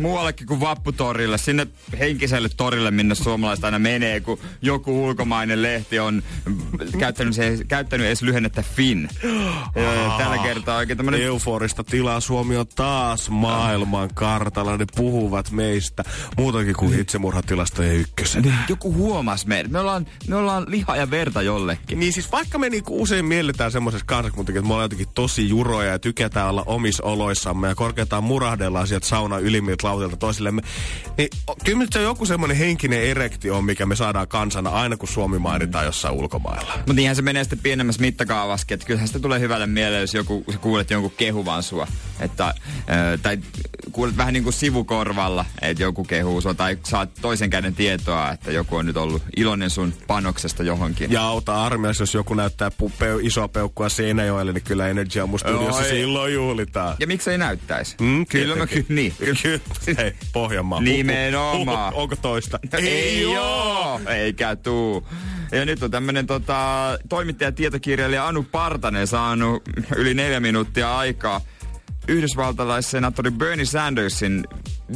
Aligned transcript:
Muuallekin 0.00 0.46
kuin 0.46 0.60
vapputorille, 0.60 1.38
sinne 1.38 1.66
henkiselle 1.98 2.48
torille, 2.56 2.90
minne 2.90 3.14
suomalaiset 3.14 3.64
aina 3.64 3.78
menee, 3.78 4.20
kun 4.20 4.38
joku 4.62 5.04
ulkomainen 5.04 5.62
lehti 5.62 5.98
on 5.98 6.22
käyttänyt, 6.98 7.34
se, 7.34 7.58
käyttänyt 7.68 8.06
edes 8.06 8.22
lyhennettä 8.22 8.62
FIN. 8.62 9.08
Ja 9.74 10.14
Tällä 10.18 10.38
kertaa 10.38 10.76
oikein 10.76 10.96
tämmönen... 10.96 11.22
Euforista 11.22 11.84
tilaa 11.84 12.20
Suomi 12.20 12.56
on 12.56 12.66
taas 12.74 13.30
maailman 13.30 14.10
kartalla. 14.14 14.76
Ne 14.76 14.86
puhuvat 14.96 15.50
meistä 15.50 16.04
muutakin 16.36 16.74
kuin 16.74 17.00
itsemurhatilastojen 17.00 17.96
ykkösen. 17.96 18.42
Niin, 18.42 18.54
Joku 18.68 18.94
huomas 18.94 19.46
meidät. 19.46 19.72
Me 19.72 19.78
ollaan, 19.78 20.06
me 20.28 20.36
ollaan 20.36 20.64
liha 20.68 20.96
ja 20.96 21.10
verta 21.10 21.42
jollekin. 21.42 22.00
Niin 22.00 22.12
siis 22.12 22.32
vaikka 22.32 22.58
me 22.58 22.70
niinku 22.70 23.02
usein 23.02 23.24
mielletään 23.24 23.72
semmoisessa 23.72 24.06
kansakuntakin, 24.06 24.58
että 24.58 24.68
me 24.68 24.72
ollaan 24.74 24.84
jotenkin 24.84 25.08
tosi 25.14 25.48
juroja 25.48 25.90
ja 25.90 25.98
tykätään 25.98 26.48
olla 26.48 26.62
omissa 26.66 27.04
oloissamme 27.04 27.68
ja 27.68 27.74
korkeintaan 27.74 28.24
murahdellaan 28.24 28.86
sieltä 28.86 29.06
sauna 29.06 29.38
ylimmiltä 29.38 29.89
lautilta 29.90 30.16
toisillemme, 30.16 30.62
niin 31.18 31.28
kyllä 31.64 31.78
nyt 31.78 31.92
se 31.92 32.02
joku 32.02 32.26
semmoinen 32.26 32.56
henkinen 32.56 33.02
erektio 33.02 33.56
on, 33.56 33.64
mikä 33.64 33.86
me 33.86 33.96
saadaan 33.96 34.28
kansana 34.28 34.70
aina 34.70 34.96
kun 34.96 35.08
Suomi 35.08 35.38
mainitaan 35.38 35.84
jossain 35.84 36.14
ulkomailla. 36.14 36.72
Mutta 36.76 36.92
niinhän 36.92 37.16
se 37.16 37.22
menee 37.22 37.44
sitten 37.44 37.58
pienemmässä 37.58 38.00
mittakaavassakin, 38.00 38.74
että 38.74 38.86
kyllähän 38.86 39.08
sitä 39.08 39.20
tulee 39.20 39.40
hyvälle 39.40 39.66
mieleen, 39.66 40.00
jos 40.00 40.14
joku, 40.14 40.44
kuulet 40.60 40.90
jonkun 40.90 41.12
kehuvan 41.16 41.62
sua. 41.62 41.86
Että, 42.20 42.46
äh, 42.46 42.54
tai 43.22 43.38
kuulet 43.92 44.16
vähän 44.16 44.34
niin 44.34 44.42
kuin 44.42 44.52
sivukorvalla, 44.52 45.44
että 45.62 45.82
joku 45.82 46.04
kehuu 46.04 46.40
sua, 46.40 46.54
tai 46.54 46.78
saat 46.86 47.10
toisen 47.20 47.50
käden 47.50 47.74
tietoa, 47.74 48.30
että 48.30 48.52
joku 48.52 48.76
on 48.76 48.86
nyt 48.86 48.96
ollut 48.96 49.22
iloinen 49.36 49.70
sun 49.70 49.94
panoksesta 50.06 50.62
johonkin. 50.62 51.12
Ja 51.12 51.22
auta 51.22 51.64
armias, 51.64 52.00
jos 52.00 52.14
joku 52.14 52.34
näyttää 52.34 52.68
pu- 52.68 52.90
peu- 52.98 53.20
isoa 53.26 53.48
peukkua 53.48 53.88
Seinäjoelle, 53.88 54.52
niin 54.52 54.64
kyllä 54.64 54.88
Energy 54.88 55.20
Aamu 55.20 55.38
studiossa 55.38 55.82
Oi. 55.82 55.88
silloin 55.88 56.34
juhlitaan. 56.34 56.96
Ja 57.00 57.06
miksei 57.06 57.38
näyttäisi? 57.38 57.96
Mm, 58.00 58.26
kyllä 58.26 58.56
mä 58.56 58.66
kyllä, 58.66 58.84
niin. 59.00 59.12
Kyllä. 59.18 59.60
Hei, 59.96 60.12
Pohjanmaa. 60.32 60.80
Nimenomaan. 60.80 61.94
Onko 61.94 62.16
toista? 62.16 62.58
Ei 62.78 63.26
oo! 63.36 64.00
Eikä 64.06 64.56
tuu. 64.56 65.06
Ja 65.52 65.64
nyt 65.64 65.82
on 65.82 65.90
tämmönen 65.90 66.26
tota, 66.26 66.58
toimittaja 67.08 67.48
ja 67.48 67.52
tietokirjailija 67.52 68.26
Anu 68.26 68.42
Partanen 68.42 69.06
saanut 69.06 69.62
yli 69.96 70.14
neljä 70.14 70.40
minuuttia 70.40 70.98
aikaa 70.98 71.40
yhdysvaltalaissenaattori 72.08 73.30
Bernie 73.30 73.64
Sandersin 73.64 74.44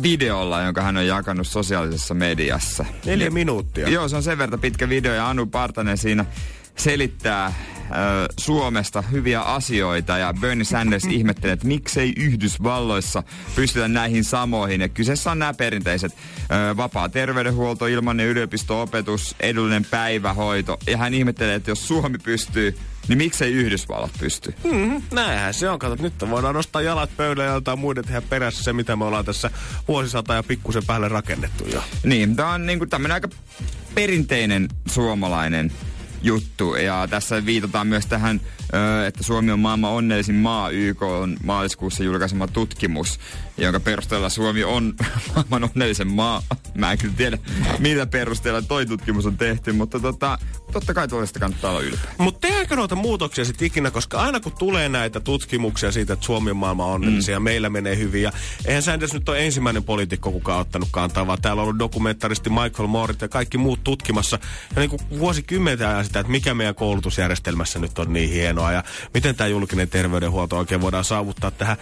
videolla, 0.02 0.62
jonka 0.62 0.82
hän 0.82 0.96
on 0.96 1.06
jakanut 1.06 1.46
sosiaalisessa 1.46 2.14
mediassa. 2.14 2.84
Neljä 3.04 3.30
minuuttia. 3.30 3.88
Joo, 3.88 4.08
se 4.08 4.16
on 4.16 4.22
sen 4.22 4.38
verran 4.38 4.60
pitkä 4.60 4.88
video 4.88 5.14
ja 5.14 5.28
Anu 5.28 5.46
Partanen 5.46 5.98
siinä 5.98 6.24
selittää 6.76 7.52
Suomesta 8.40 9.02
hyviä 9.02 9.40
asioita 9.40 10.18
ja 10.18 10.34
Bernie 10.40 10.64
Sanders 10.64 11.04
ihmettelee, 11.18 11.52
että 11.52 11.66
miksei 11.66 12.12
Yhdysvalloissa 12.16 13.22
pystytä 13.56 13.88
näihin 13.88 14.24
samoihin. 14.24 14.80
Ja 14.80 14.88
kyseessä 14.88 15.30
on 15.30 15.38
nämä 15.38 15.54
perinteiset 15.54 16.12
äh, 16.12 16.76
vapaa 16.76 17.08
terveydenhuolto, 17.08 17.86
ilmainen 17.86 18.26
yliopisto-opetus, 18.26 19.36
edullinen 19.40 19.84
päivähoito. 19.84 20.78
Ja 20.86 20.96
hän 20.96 21.14
ihmettelee, 21.14 21.54
että 21.54 21.70
jos 21.70 21.88
Suomi 21.88 22.18
pystyy, 22.18 22.78
niin 23.08 23.18
miksei 23.18 23.52
Yhdysvallat 23.52 24.10
pysty? 24.18 24.54
Mm, 24.64 25.02
näinhän 25.12 25.54
se 25.54 25.70
on. 25.70 25.78
Kato, 25.78 26.02
nyt 26.02 26.14
voidaan 26.30 26.54
nostaa 26.54 26.82
jalat 26.82 27.10
pöydälle 27.16 27.48
ja 27.48 27.54
jotain 27.54 27.78
muiden 27.78 28.04
tehdä 28.04 28.20
perässä 28.20 28.62
se, 28.62 28.72
mitä 28.72 28.96
me 28.96 29.04
ollaan 29.04 29.24
tässä 29.24 29.50
vuosisata 29.88 30.34
ja 30.34 30.42
pikkusen 30.42 30.82
päälle 30.86 31.08
rakennettu 31.08 31.64
jo. 31.72 31.84
Niin, 32.04 32.36
tämä 32.36 32.52
on 32.52 32.66
niinku 32.66 32.86
tämmöinen 32.86 33.14
aika 33.14 33.28
perinteinen 33.94 34.68
suomalainen 34.86 35.72
juttu. 36.24 36.74
Ja 36.74 37.08
tässä 37.10 37.46
viitataan 37.46 37.86
myös 37.86 38.06
tähän, 38.06 38.40
että 39.06 39.22
Suomi 39.22 39.52
on 39.52 39.60
maailman 39.60 39.90
onnellisin 39.90 40.34
maa. 40.34 40.70
YK 40.70 41.02
on 41.02 41.36
maaliskuussa 41.44 42.04
julkaisema 42.04 42.46
tutkimus, 42.48 43.20
jonka 43.56 43.80
perusteella 43.80 44.28
Suomi 44.28 44.64
on 44.64 44.94
maailman 45.34 45.64
onnellisen 45.64 46.08
maa. 46.08 46.42
Mä 46.74 46.92
en 46.92 46.98
kyllä 46.98 47.14
tiedä, 47.16 47.38
mitä 47.78 48.06
perusteella 48.06 48.62
toi 48.62 48.86
tutkimus 48.86 49.26
on 49.26 49.36
tehty, 49.36 49.72
mutta 49.72 50.00
tota, 50.00 50.38
totta 50.72 50.94
kai 50.94 51.08
tuollaista 51.08 51.40
kannattaa 51.40 51.70
olla 51.70 51.80
ylpeä. 51.80 52.10
Mutta 52.18 52.40
tehdäänkö 52.40 52.76
noita 52.76 52.96
muutoksia 52.96 53.44
sitten 53.44 53.66
ikinä, 53.66 53.90
koska 53.90 54.20
aina 54.20 54.40
kun 54.40 54.52
tulee 54.58 54.88
näitä 54.88 55.20
tutkimuksia 55.20 55.92
siitä, 55.92 56.12
että 56.12 56.26
Suomi 56.26 56.50
on 56.50 56.56
maailman 56.56 56.86
onnellisia 56.86 57.32
mm. 57.32 57.36
ja 57.36 57.40
meillä 57.40 57.70
menee 57.70 57.96
hyvin. 57.96 58.22
Ja 58.22 58.32
eihän 58.64 58.82
Sanders 58.82 59.12
nyt 59.12 59.28
ole 59.28 59.46
ensimmäinen 59.46 59.84
poliitikko, 59.84 60.32
kuka 60.32 60.54
on 60.54 60.60
ottanut 60.60 60.88
kantaa, 60.90 61.26
vaan 61.26 61.42
täällä 61.42 61.62
on 61.62 61.64
ollut 61.64 61.78
dokumentaristi 61.78 62.50
Michael 62.50 62.86
Moorit 62.86 63.20
ja 63.20 63.28
kaikki 63.28 63.58
muut 63.58 63.84
tutkimassa. 63.84 64.38
Ja 64.76 64.80
niin 64.80 64.90
kuin 64.90 65.00
vuosikymmenten 65.18 65.88
ajan 65.88 66.04
sitä, 66.14 66.20
että 66.20 66.30
mikä 66.30 66.54
meidän 66.54 66.74
koulutusjärjestelmässä 66.74 67.78
nyt 67.78 67.98
on 67.98 68.12
niin 68.12 68.30
hienoa 68.30 68.72
ja 68.72 68.84
miten 69.14 69.34
tämä 69.34 69.48
julkinen 69.48 69.88
terveydenhuolto 69.88 70.58
oikein 70.58 70.80
voidaan 70.80 71.04
saavuttaa 71.04 71.50
tähän. 71.50 71.76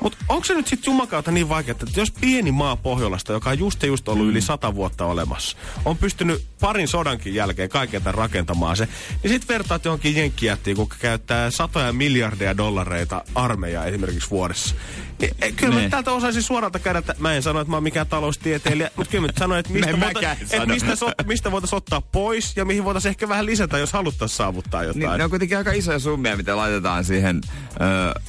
Mutta 0.00 0.18
onko 0.28 0.44
se 0.44 0.54
nyt 0.54 0.66
sitten 0.66 0.90
jumakautta 0.92 1.30
niin 1.30 1.48
vaikeaa, 1.48 1.76
että 1.82 2.00
jos 2.00 2.10
pieni 2.10 2.52
maa 2.52 2.76
Pohjolasta, 2.76 3.32
joka 3.32 3.50
on 3.50 3.58
just 3.58 3.82
ja 3.82 3.88
just 3.88 4.08
ollut 4.08 4.26
yli 4.26 4.40
sata 4.40 4.74
vuotta 4.74 5.04
olemassa, 5.04 5.56
on 5.84 5.96
pystynyt 5.96 6.44
parin 6.60 6.88
sodankin 6.88 7.34
jälkeen 7.34 7.68
kaiken 7.68 8.02
tämän 8.02 8.14
rakentamaan 8.14 8.76
se, 8.76 8.88
niin 9.22 9.32
sitten 9.32 9.48
vertaat 9.48 9.84
johonkin 9.84 10.16
jenkkijättiin, 10.16 10.76
kun 10.76 10.88
käyttää 10.98 11.50
satoja 11.50 11.92
miljardeja 11.92 12.56
dollareita 12.56 13.24
armeijaa 13.34 13.86
esimerkiksi 13.86 14.30
vuodessa. 14.30 14.74
Niin, 15.20 15.34
eh, 15.42 15.52
kyllä 15.56 15.74
mä 15.74 15.80
Niin. 15.80 15.90
täältä 15.90 16.12
osaisin 16.12 16.42
suoralta 16.42 16.78
kädeltä, 16.78 17.14
mä 17.18 17.34
en 17.34 17.42
sano, 17.42 17.60
että 17.60 17.70
mä 17.70 17.76
oon 17.76 17.82
mikään 17.82 18.06
taloustieteilijä, 18.06 18.90
mutta 18.96 19.10
kyllä 19.10 19.22
mä 19.22 19.26
nyt 19.26 19.36
sanon, 19.38 19.58
että 19.58 19.72
mistä, 19.72 19.90
En 19.90 20.00
voita, 20.00 20.32
että 20.32 20.46
sano. 20.56 20.66
mistä, 20.74 20.96
so, 20.96 21.10
mistä 21.26 21.50
voitaisiin 21.50 21.76
ottaa 21.76 22.00
pois 22.00 22.56
ja 22.56 22.64
mihin 22.64 22.84
voitaisiin 22.84 23.10
ehkä 23.10 23.28
vähän 23.28 23.46
lisätä, 23.46 23.78
jos 23.78 23.92
haluttaisiin 23.92 24.36
saavuttaa 24.36 24.84
jotain. 24.84 25.00
Niin, 25.00 25.18
ne 25.18 25.24
on 25.24 25.30
kuitenkin 25.30 25.58
aika 25.58 25.72
isoja 25.72 25.98
summia, 25.98 26.36
mitä 26.36 26.56
laitetaan 26.56 27.04
siihen 27.04 27.40
ö, 27.80 28.20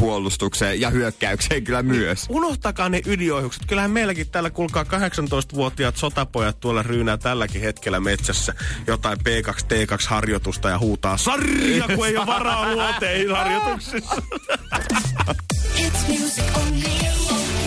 puolustukseen 0.00 0.80
ja 0.80 0.90
hyökkäykseen 0.90 1.64
kyllä 1.64 1.82
myös. 1.82 2.26
Unohtakaa 2.28 2.88
ne 2.88 3.00
ydinohjukset. 3.06 3.66
Kyllähän 3.66 3.90
meilläkin 3.90 4.28
täällä, 4.30 4.50
kuulkaa 4.50 4.82
18-vuotiaat 4.84 5.96
sotapojat 5.96 6.60
tuolla 6.60 6.82
ryynää 6.82 7.16
tälläkin 7.16 7.60
hetkellä 7.60 8.00
metsässä 8.00 8.54
jotain 8.86 9.18
P2T2-harjoitusta 9.18 10.68
ja 10.68 10.78
huutaa 10.78 11.16
sarja, 11.16 11.84
kun 11.96 12.06
ei 12.06 12.16
ole 12.16 12.26
varaa 12.26 12.72
luoteihin 12.74 13.30
harjoituksissa. 13.36 14.22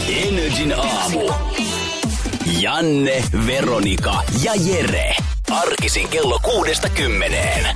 Energin 0.07 0.73
aamu. 0.73 1.31
Janne, 2.59 3.23
Veronika 3.47 4.23
ja 4.43 4.53
Jere. 4.55 5.15
Arkisin 5.51 6.07
kello 6.07 6.39
kuudesta 6.43 6.89
kymmeneen. 6.89 7.67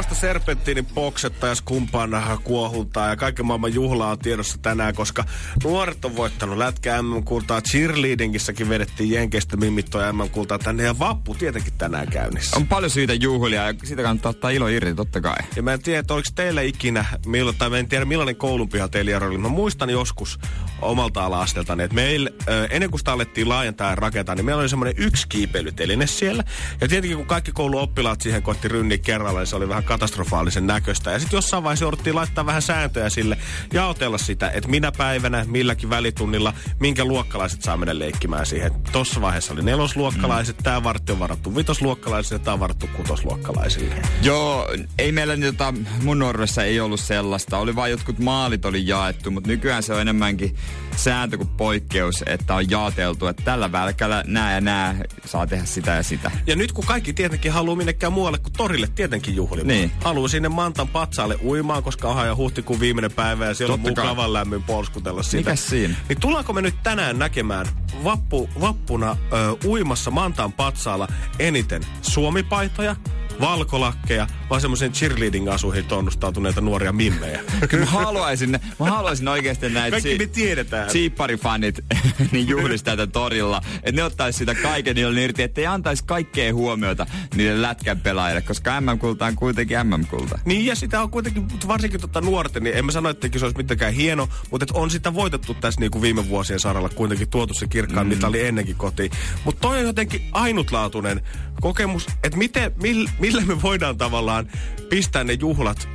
Monenmoista 0.00 0.26
serpenttiinin 0.26 0.86
poksetta 0.86 1.46
ja 1.46 1.54
skumpan 1.54 2.10
kuohuntaa 2.44 3.08
ja 3.08 3.16
kaiken 3.16 3.46
maailman 3.46 3.74
juhlaa 3.74 4.10
on 4.10 4.18
tiedossa 4.18 4.58
tänään, 4.62 4.94
koska 4.94 5.24
nuoret 5.64 6.04
on 6.04 6.16
voittanut 6.16 6.58
lätkä 6.58 7.02
MM-kultaa. 7.02 7.60
Cheerleadingissäkin 7.60 8.68
vedettiin 8.68 9.10
Jenkeistä 9.10 9.56
mimittoja 9.56 10.12
MM-kultaa 10.12 10.58
tänne 10.58 10.82
ja 10.82 10.98
vappu 10.98 11.34
tietenkin 11.34 11.72
tänään 11.78 12.08
käynnissä. 12.08 12.56
On 12.56 12.66
paljon 12.66 12.90
syitä 12.90 13.14
juhlia 13.14 13.66
ja 13.66 13.74
siitä 13.84 14.02
kannattaa 14.02 14.30
ottaa 14.30 14.50
ilo 14.50 14.68
irti, 14.68 14.94
totta 14.94 15.20
kai. 15.20 15.36
Ja 15.56 15.62
mä 15.62 15.72
en 15.72 15.82
tiedä, 15.82 16.00
että 16.00 16.14
oliko 16.14 16.28
teillä 16.34 16.62
ikinä, 16.62 17.04
milloin, 17.26 17.56
tai 17.56 17.70
mä 17.70 17.78
en 17.78 17.88
tiedä 17.88 18.04
millainen 18.04 18.36
koulunpiha 18.36 18.88
teillä 18.88 19.26
oli. 19.26 19.38
Mä 19.38 19.48
muistan 19.48 19.90
joskus 19.90 20.38
omalta 20.82 21.24
ala-asteeltani, 21.24 21.82
että 21.82 21.94
meillä, 21.94 22.30
ennen 22.70 22.90
kuin 22.90 22.98
sitä 22.98 23.12
alettiin 23.12 23.48
laajentaa 23.48 23.90
ja 23.90 23.94
rakentaa, 23.94 24.34
niin 24.34 24.44
meillä 24.44 24.60
oli 24.60 24.68
semmoinen 24.68 24.94
yksi 24.96 25.28
kiipeilyteline 25.28 26.06
siellä. 26.06 26.44
Ja 26.80 26.88
tietenkin 26.88 27.16
kun 27.16 27.26
kaikki 27.26 27.52
kouluoppilaat 27.52 28.20
siihen 28.20 28.42
koitti 28.42 28.68
rynniä 28.68 28.98
kerralla, 28.98 29.40
niin 29.40 29.46
se 29.46 29.56
oli 29.56 29.68
vähän 29.68 29.84
katastrofaalisen 29.84 30.66
näköistä. 30.66 31.10
Ja 31.10 31.18
sitten 31.18 31.36
jossain 31.36 31.64
vaiheessa 31.64 31.84
jouduttiin 31.84 32.14
laittaa 32.16 32.46
vähän 32.46 32.62
sääntöjä 32.62 33.08
sille, 33.08 33.38
jaotella 33.72 34.18
sitä, 34.18 34.50
että 34.50 34.68
minä 34.68 34.92
päivänä, 34.92 35.44
milläkin 35.48 35.90
välitunnilla, 35.90 36.54
minkä 36.80 37.04
luokkalaiset 37.04 37.62
saa 37.62 37.76
mennä 37.76 37.98
leikkimään 37.98 38.46
siihen. 38.46 38.72
Tossa 38.92 39.20
vaiheessa 39.20 39.52
oli 39.52 39.62
nelosluokkalaiset, 39.62 40.56
mm. 40.56 40.62
tämä 40.62 40.84
vartti 40.84 41.12
on 41.12 41.18
varattu 41.18 41.56
vitosluokkalaisille, 41.56 42.38
tämä 42.38 42.52
on 42.52 42.60
varattu 42.60 42.86
kutosluokkalaisille. 42.96 43.94
Joo, 44.22 44.68
ei 44.98 45.12
meillä 45.12 45.36
tota, 45.36 45.74
mun 46.02 46.18
nuoruudessa 46.18 46.64
ei 46.64 46.80
ollut 46.80 47.00
sellaista. 47.00 47.58
Oli 47.58 47.76
vain 47.76 47.90
jotkut 47.90 48.18
maalit 48.18 48.64
oli 48.64 48.86
jaettu, 48.86 49.30
mutta 49.30 49.48
nykyään 49.48 49.82
se 49.82 49.94
on 49.94 50.00
enemmänkin 50.00 50.56
sääntö 50.96 51.36
kuin 51.36 51.48
poikkeus, 51.48 52.24
että 52.26 52.54
on 52.54 52.70
jaateltu, 52.70 53.26
että 53.26 53.42
tällä 53.44 53.72
välkällä 53.72 54.24
nää 54.26 54.54
ja 54.54 54.60
nää 54.60 54.96
saa 55.24 55.46
tehdä 55.46 55.64
sitä 55.64 55.90
ja 55.90 56.02
sitä. 56.02 56.30
Ja 56.46 56.56
nyt 56.56 56.72
kun 56.72 56.84
kaikki 56.86 57.12
tietenkin 57.12 57.52
haluaa 57.52 57.76
minnekään 57.76 58.12
muualle 58.12 58.38
kuin 58.38 58.52
torille 58.52 58.88
tietenkin 58.94 59.36
juhlimaan, 59.36 59.68
Niin. 59.68 59.92
Haluaa 60.04 60.28
sinne 60.28 60.48
Mantan 60.48 60.88
patsaalle 60.88 61.36
uimaan, 61.44 61.82
koska 61.82 62.08
onhan 62.08 62.26
jo 62.26 62.36
huhtikuun 62.36 62.80
viimeinen 62.80 63.12
päivä 63.12 63.46
ja 63.46 63.54
siellä 63.54 63.72
Totta 63.76 63.88
on 63.88 63.94
kai. 63.94 64.04
mukavan 64.04 64.32
lämmin 64.32 64.62
polskutella 64.62 65.22
sitä. 65.22 65.36
Mikäs 65.36 65.66
siinä? 65.68 65.94
Niin 66.08 66.20
tullaanko 66.20 66.52
me 66.52 66.62
nyt 66.62 66.74
tänään 66.82 67.18
näkemään 67.18 67.66
vappu, 68.04 68.50
vappuna 68.60 69.16
ö, 69.32 69.56
uimassa 69.68 70.10
Mantaan 70.10 70.52
patsaalla 70.52 71.08
eniten 71.38 71.82
suomipaitoja, 72.02 72.96
valkolakkeja 73.40 74.26
vai 74.50 74.60
semmoisen 74.60 74.92
cheerleading-asuihin 74.92 75.84
tunnustautuneita 75.84 76.60
nuoria 76.60 76.92
mimmejä? 76.92 77.40
Kyllä 77.68 77.84
mä 77.84 77.90
haluaisin, 77.90 78.50
mä 78.80 78.90
haluaisin 78.90 79.28
oikeasti 79.28 79.68
näitä 79.68 79.90
Kaikki 79.90 80.18
me 80.18 80.26
tiedetään. 80.26 80.90
Siipparifanit 80.90 81.84
niin 82.32 82.48
juhlistaa 82.48 82.96
tätä 82.96 83.12
torilla. 83.12 83.60
Että 83.82 83.92
ne 83.92 84.04
ottais 84.04 84.36
sitä 84.36 84.54
kaiken 84.54 84.94
niille 84.94 85.24
irti, 85.24 85.42
ettei 85.42 85.66
antaisi 85.66 86.04
kaikkea 86.04 86.54
huomiota 86.54 87.06
niille 87.34 87.62
lätkän 87.62 88.00
pelaajille, 88.00 88.42
koska 88.42 88.80
MM-kulta 88.80 89.26
on 89.26 89.36
kuitenkin 89.36 89.78
MM-kulta. 89.86 90.38
Niin 90.44 90.66
ja 90.66 90.74
sitä 90.74 91.02
on 91.02 91.10
kuitenkin, 91.10 91.48
varsinkin 91.68 92.00
tota 92.00 92.20
nuorten, 92.20 92.62
niin 92.62 92.76
en 92.76 92.84
mä 92.84 92.92
sano, 92.92 93.08
että 93.08 93.28
se 93.38 93.44
olisi 93.44 93.56
mitenkään 93.56 93.92
hieno, 93.92 94.28
mutta 94.50 94.64
et 94.64 94.70
on 94.70 94.90
sitä 94.90 95.14
voitettu 95.14 95.54
tässä 95.54 95.80
niinku 95.80 96.02
viime 96.02 96.28
vuosien 96.28 96.60
saralla 96.60 96.88
kuitenkin 96.88 97.28
tuotu 97.28 97.54
se 97.54 97.66
kirkkaan 97.66 98.06
mm. 98.06 98.14
mitali 98.14 98.46
ennenkin 98.46 98.76
kotiin. 98.76 99.10
Mutta 99.44 99.60
toi 99.60 99.78
on 99.78 99.84
jotenkin 99.84 100.22
ainutlaatuinen 100.32 101.22
kokemus, 101.60 102.06
että 102.24 102.38
miten, 102.38 102.72
mil, 102.82 103.06
millä 103.30 103.54
me 103.54 103.62
voidaan 103.62 103.98
tavallaan 103.98 104.50
pistää 104.88 105.24
ne 105.24 105.32
juhlat 105.32 105.88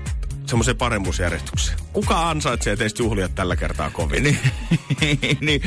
semmoiseen 0.45 0.77
paremmuusjärjestykseen. 0.77 1.84
Kuka 1.95 2.30
ansaitsee 2.30 2.75
teistä 2.75 3.03
juhlia 3.03 3.30
tällä 3.30 3.56
kertaa 3.56 3.89
kovin? 3.89 4.24
Niin, 4.24 4.39
niin 5.47 5.62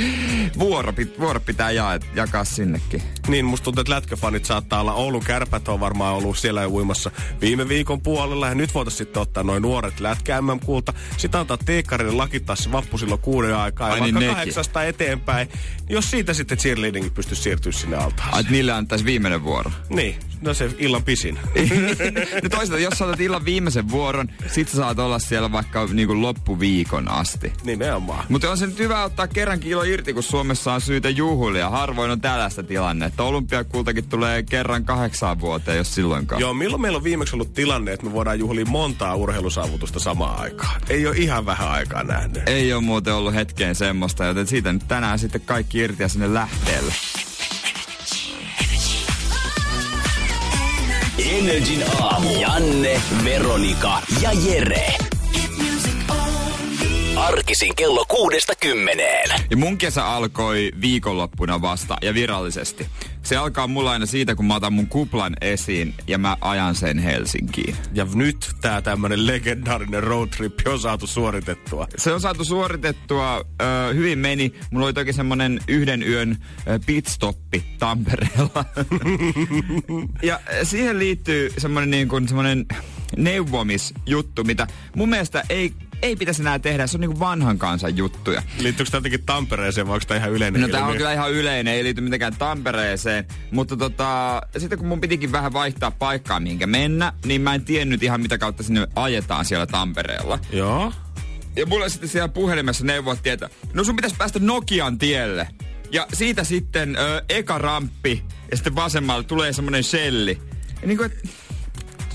vuoro, 0.58 0.92
pit, 0.92 1.18
vuoro 1.20 1.40
pitää 1.40 1.70
ja, 1.70 1.98
jakaa 2.14 2.44
sinnekin. 2.44 3.02
Niin, 3.28 3.44
musta 3.44 3.64
tuntuu, 3.64 3.80
että 3.80 3.92
lätkäfanit 3.92 4.44
saattaa 4.44 4.80
olla. 4.80 4.92
Oulun 4.92 5.24
kärpät 5.24 5.68
on 5.68 5.80
varmaan 5.80 6.14
ollut 6.14 6.38
siellä 6.38 6.62
jo 6.62 6.68
uimassa 6.68 7.10
viime 7.40 7.68
viikon 7.68 8.00
puolella. 8.00 8.48
Ja 8.48 8.54
nyt 8.54 8.74
voitaisiin 8.74 8.98
sitten 8.98 9.22
ottaa 9.22 9.42
noin 9.42 9.62
nuoret 9.62 10.00
lätkä 10.00 10.42
MM-kulta. 10.42 10.92
Sitten 11.16 11.40
antaa 11.40 11.58
teekkarille 11.64 12.12
lakittaa 12.12 12.56
se 12.56 12.72
vappu 12.72 12.98
silloin 12.98 13.20
kuuden 13.20 13.56
aikaa. 13.56 13.88
Ja 13.88 13.94
Ai 13.94 14.00
vaikka 14.00 14.20
niin 14.20 14.34
kahdeksasta 14.34 14.84
eteenpäin. 14.84 15.48
Jos 15.88 16.10
siitä 16.10 16.34
sitten 16.34 16.58
cheerleading 16.58 17.14
pystyisi 17.14 17.42
siirtyä 17.42 17.72
sinne 17.72 17.96
Ai, 17.96 18.04
altaaseen. 18.04 18.40
että 18.40 18.52
niille 18.52 18.72
antaisi 18.72 19.04
viimeinen 19.04 19.44
vuoro. 19.44 19.70
Niin, 19.88 20.16
no 20.40 20.54
se 20.54 20.70
illan 20.78 21.02
pisin. 21.02 21.38
no 22.42 22.48
toisaalta, 22.48 22.84
jos 22.84 22.98
sä 22.98 23.04
otat 23.04 23.20
illan 23.20 23.44
viimeisen 23.44 23.90
vuoron, 23.90 24.28
sit 24.46 24.68
sä 24.68 24.76
saat 24.76 24.98
olla 24.98 25.18
siellä 25.18 25.52
vaikka 25.52 25.86
niinku 25.92 26.17
loppuviikon 26.22 27.10
asti. 27.10 27.52
Nimenomaan. 27.64 28.24
Mutta 28.28 28.50
on 28.50 28.58
se 28.58 28.66
nyt 28.66 28.78
hyvä 28.78 29.04
ottaa 29.04 29.26
kerrankin 29.26 29.70
ilo 29.70 29.82
irti, 29.82 30.14
kun 30.14 30.22
Suomessa 30.22 30.72
on 30.72 30.80
syytä 30.80 31.10
juhlia. 31.10 31.70
Harvoin 31.70 32.10
on 32.10 32.20
tällaista 32.20 32.62
tilannetta. 32.62 33.22
Olympiakultakin 33.22 34.08
tulee 34.08 34.42
kerran 34.42 34.84
kahdeksaan 34.84 35.40
vuoteen, 35.40 35.76
jos 35.76 35.94
silloinkaan. 35.94 36.40
Joo, 36.40 36.54
milloin 36.54 36.82
meillä 36.82 36.96
on 36.96 37.04
viimeksi 37.04 37.36
ollut 37.36 37.54
tilanne, 37.54 37.92
että 37.92 38.06
me 38.06 38.12
voidaan 38.12 38.38
juhlia 38.38 38.66
montaa 38.66 39.14
urheilusaavutusta 39.14 39.98
samaan 39.98 40.40
aikaan? 40.40 40.80
Ei 40.88 41.06
ole 41.06 41.16
ihan 41.16 41.46
vähän 41.46 41.70
aikaa 41.70 42.02
nähnyt. 42.02 42.42
Ei 42.46 42.72
ole 42.72 42.82
muuten 42.82 43.14
ollut 43.14 43.34
hetkeen 43.34 43.74
semmoista, 43.74 44.24
joten 44.24 44.46
siitä 44.46 44.72
nyt 44.72 44.88
tänään 44.88 45.18
sitten 45.18 45.40
kaikki 45.40 45.78
irti 45.78 46.02
ja 46.02 46.08
sinne 46.08 46.34
lähteelle. 46.34 46.94
Energin 51.18 51.84
aamu. 52.00 52.40
Janne, 52.40 53.00
Veronika 53.24 54.02
ja 54.22 54.32
Jere. 54.32 55.07
Arkisin 57.28 57.76
kello 57.76 58.04
kuudesta 58.08 58.52
kymmeneen. 58.60 59.30
Ja 59.50 59.56
mun 59.56 59.78
kesä 59.78 60.06
alkoi 60.06 60.70
viikonloppuna 60.80 61.62
vasta 61.62 61.96
ja 62.02 62.14
virallisesti. 62.14 62.86
Se 63.22 63.36
alkaa 63.36 63.66
mulla 63.66 63.90
aina 63.90 64.06
siitä, 64.06 64.34
kun 64.34 64.46
mä 64.46 64.54
otan 64.54 64.72
mun 64.72 64.86
kuplan 64.86 65.36
esiin 65.40 65.94
ja 66.06 66.18
mä 66.18 66.36
ajan 66.40 66.74
sen 66.74 66.98
Helsinkiin. 66.98 67.76
Ja 67.94 68.06
nyt 68.14 68.50
tää 68.60 68.82
tämmönen 68.82 69.26
legendaarinen 69.26 70.02
roadtrip 70.02 70.54
on 70.66 70.80
saatu 70.80 71.06
suoritettua. 71.06 71.86
Se 71.96 72.12
on 72.12 72.20
saatu 72.20 72.44
suoritettua, 72.44 73.44
ö, 73.62 73.94
hyvin 73.94 74.18
meni. 74.18 74.52
Mulla 74.70 74.86
oli 74.86 74.94
toki 74.94 75.12
semmonen 75.12 75.60
yhden 75.68 76.02
yön 76.02 76.36
pitstoppi 76.86 77.64
Tampereella. 77.78 78.64
ja 80.22 80.40
siihen 80.62 80.98
liittyy 80.98 81.52
semmonen 81.58 81.90
niin 81.90 82.08
kuin 82.08 82.28
semmonen 82.28 82.66
neuvomisjuttu, 83.16 84.44
mitä 84.44 84.66
mun 84.96 85.08
mielestä 85.08 85.42
ei, 85.48 85.72
ei 86.02 86.16
pitäisi 86.16 86.42
enää 86.42 86.58
tehdä. 86.58 86.86
Se 86.86 86.96
on 86.96 87.00
niin 87.00 87.10
kuin 87.10 87.20
vanhan 87.20 87.58
kansan 87.58 87.96
juttuja. 87.96 88.42
Liittyykö 88.58 88.90
tämä 88.90 88.98
jotenkin 88.98 89.26
Tampereeseen 89.26 89.86
vai 89.86 89.94
onko 89.94 90.04
tämä 90.08 90.18
ihan 90.18 90.30
yleinen 90.30 90.62
No 90.62 90.68
tää 90.68 90.86
on 90.86 90.96
kyllä 90.96 91.12
ihan 91.12 91.32
yleinen, 91.32 91.74
ei 91.74 91.84
liity 91.84 92.00
mitenkään 92.00 92.36
Tampereeseen. 92.36 93.26
Mutta 93.50 93.76
tota, 93.76 94.42
sitten 94.58 94.78
kun 94.78 94.88
mun 94.88 95.00
pitikin 95.00 95.32
vähän 95.32 95.52
vaihtaa 95.52 95.90
paikkaa, 95.90 96.40
mihinkä 96.40 96.66
mennä, 96.66 97.12
niin 97.24 97.40
mä 97.40 97.54
en 97.54 97.64
tiennyt 97.64 98.02
ihan 98.02 98.20
mitä 98.20 98.38
kautta 98.38 98.62
sinne 98.62 98.86
ajetaan 98.96 99.44
siellä 99.44 99.66
Tampereella. 99.66 100.38
Joo. 100.52 100.92
Ja 101.56 101.66
mulle 101.66 101.88
sitten 101.88 102.08
siellä 102.08 102.28
puhelimessa 102.28 102.84
neuvottiin, 102.84 103.32
että 103.32 103.50
no 103.74 103.84
sun 103.84 103.96
pitäisi 103.96 104.16
päästä 104.18 104.38
Nokian 104.38 104.98
tielle. 104.98 105.48
Ja 105.92 106.06
siitä 106.12 106.44
sitten 106.44 106.96
ö, 106.96 107.22
eka 107.28 107.58
ramppi 107.58 108.24
ja 108.50 108.56
sitten 108.56 108.74
vasemmalle 108.74 109.24
tulee 109.24 109.52
semmonen 109.52 109.84
shelli. 109.84 110.38
Ja 110.82 110.88
niin 110.88 110.98
kuin, 110.98 111.12
et, 111.12 111.28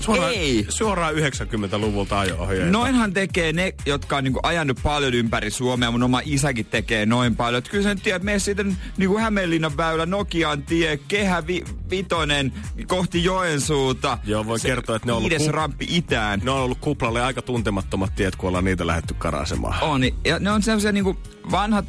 Suoraan, 0.04 0.32
Ei. 0.34 0.66
suoraan 0.68 1.14
90-luvulta 1.14 2.18
ajo-ohjeita. 2.20 2.70
Noinhan 2.70 3.12
tekee 3.12 3.52
ne, 3.52 3.74
jotka 3.86 4.16
on 4.16 4.24
niinku 4.24 4.40
ajanut 4.42 4.78
paljon 4.82 5.14
ympäri 5.14 5.50
Suomea. 5.50 5.90
Mun 5.90 6.02
oma 6.02 6.20
isäkin 6.24 6.66
tekee 6.66 7.06
noin 7.06 7.36
paljon. 7.36 7.58
Et 7.58 7.68
kyllä 7.68 7.84
sä 7.84 7.94
nyt 7.94 8.02
tiedät, 8.02 8.22
mene 8.22 8.38
sitten 8.38 8.76
niinku 8.96 9.18
Hämeenlinnan 9.18 9.76
väylä, 9.76 10.06
Nokian 10.06 10.62
tie, 10.62 10.96
kehä 11.08 11.46
vi, 11.46 11.64
vitonen 11.90 12.52
kohti 12.86 13.24
Joensuuta. 13.24 14.18
Joo, 14.24 14.46
voi 14.46 14.58
Se 14.58 14.68
kertoa, 14.68 14.96
että 14.96 15.06
ne 15.06 15.12
on 15.12 15.18
ollut 15.18 15.32
ku- 15.38 15.52
ramppi 15.52 15.86
itään. 15.88 16.40
Ne 16.44 16.50
on 16.50 16.60
ollut 16.60 16.78
kuplalle 16.80 17.22
aika 17.22 17.42
tuntemattomat 17.42 18.14
tiet, 18.14 18.36
kun 18.36 18.48
ollaan 18.48 18.64
niitä 18.64 18.86
lähetty 18.86 19.14
karasemaan. 19.18 19.82
On, 19.82 20.02
ja 20.24 20.38
ne 20.38 20.50
on 20.50 20.62
sellaisia 20.62 20.92
niinku 20.92 21.16
vanhat, 21.50 21.84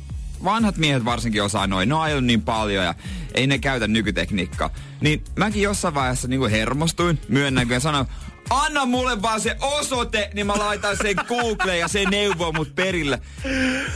vanhat 0.46 0.78
miehet 0.78 1.06
varsinkin 1.06 1.44
osaa 1.44 1.68
noin. 1.68 1.90
Ne 1.90 1.96
on 1.96 2.28
niin 2.28 2.42
paljon 2.42 2.86
ja 2.86 2.94
ei 3.34 3.48
ne 3.48 3.58
käytä 3.58 3.88
nykytekniikkaa. 3.88 4.70
Niin 5.02 5.24
mäkin 5.36 5.62
jossain 5.62 5.94
vaiheessa 5.94 6.28
niinku 6.28 6.48
hermostuin, 6.48 7.20
myönnänkö 7.30 7.74
ja 7.74 7.80
sanoin, 7.80 8.08
anna 8.50 8.86
mulle 8.86 9.22
vaan 9.22 9.42
se 9.42 9.56
osoite, 9.62 10.30
niin 10.34 10.48
mä 10.48 10.54
laitan 10.58 10.98
sen 10.98 11.16
Googleen 11.28 11.80
ja 11.80 11.88
se 11.88 12.04
neuvoo 12.06 12.52
mut 12.52 12.76
perille. 12.76 13.22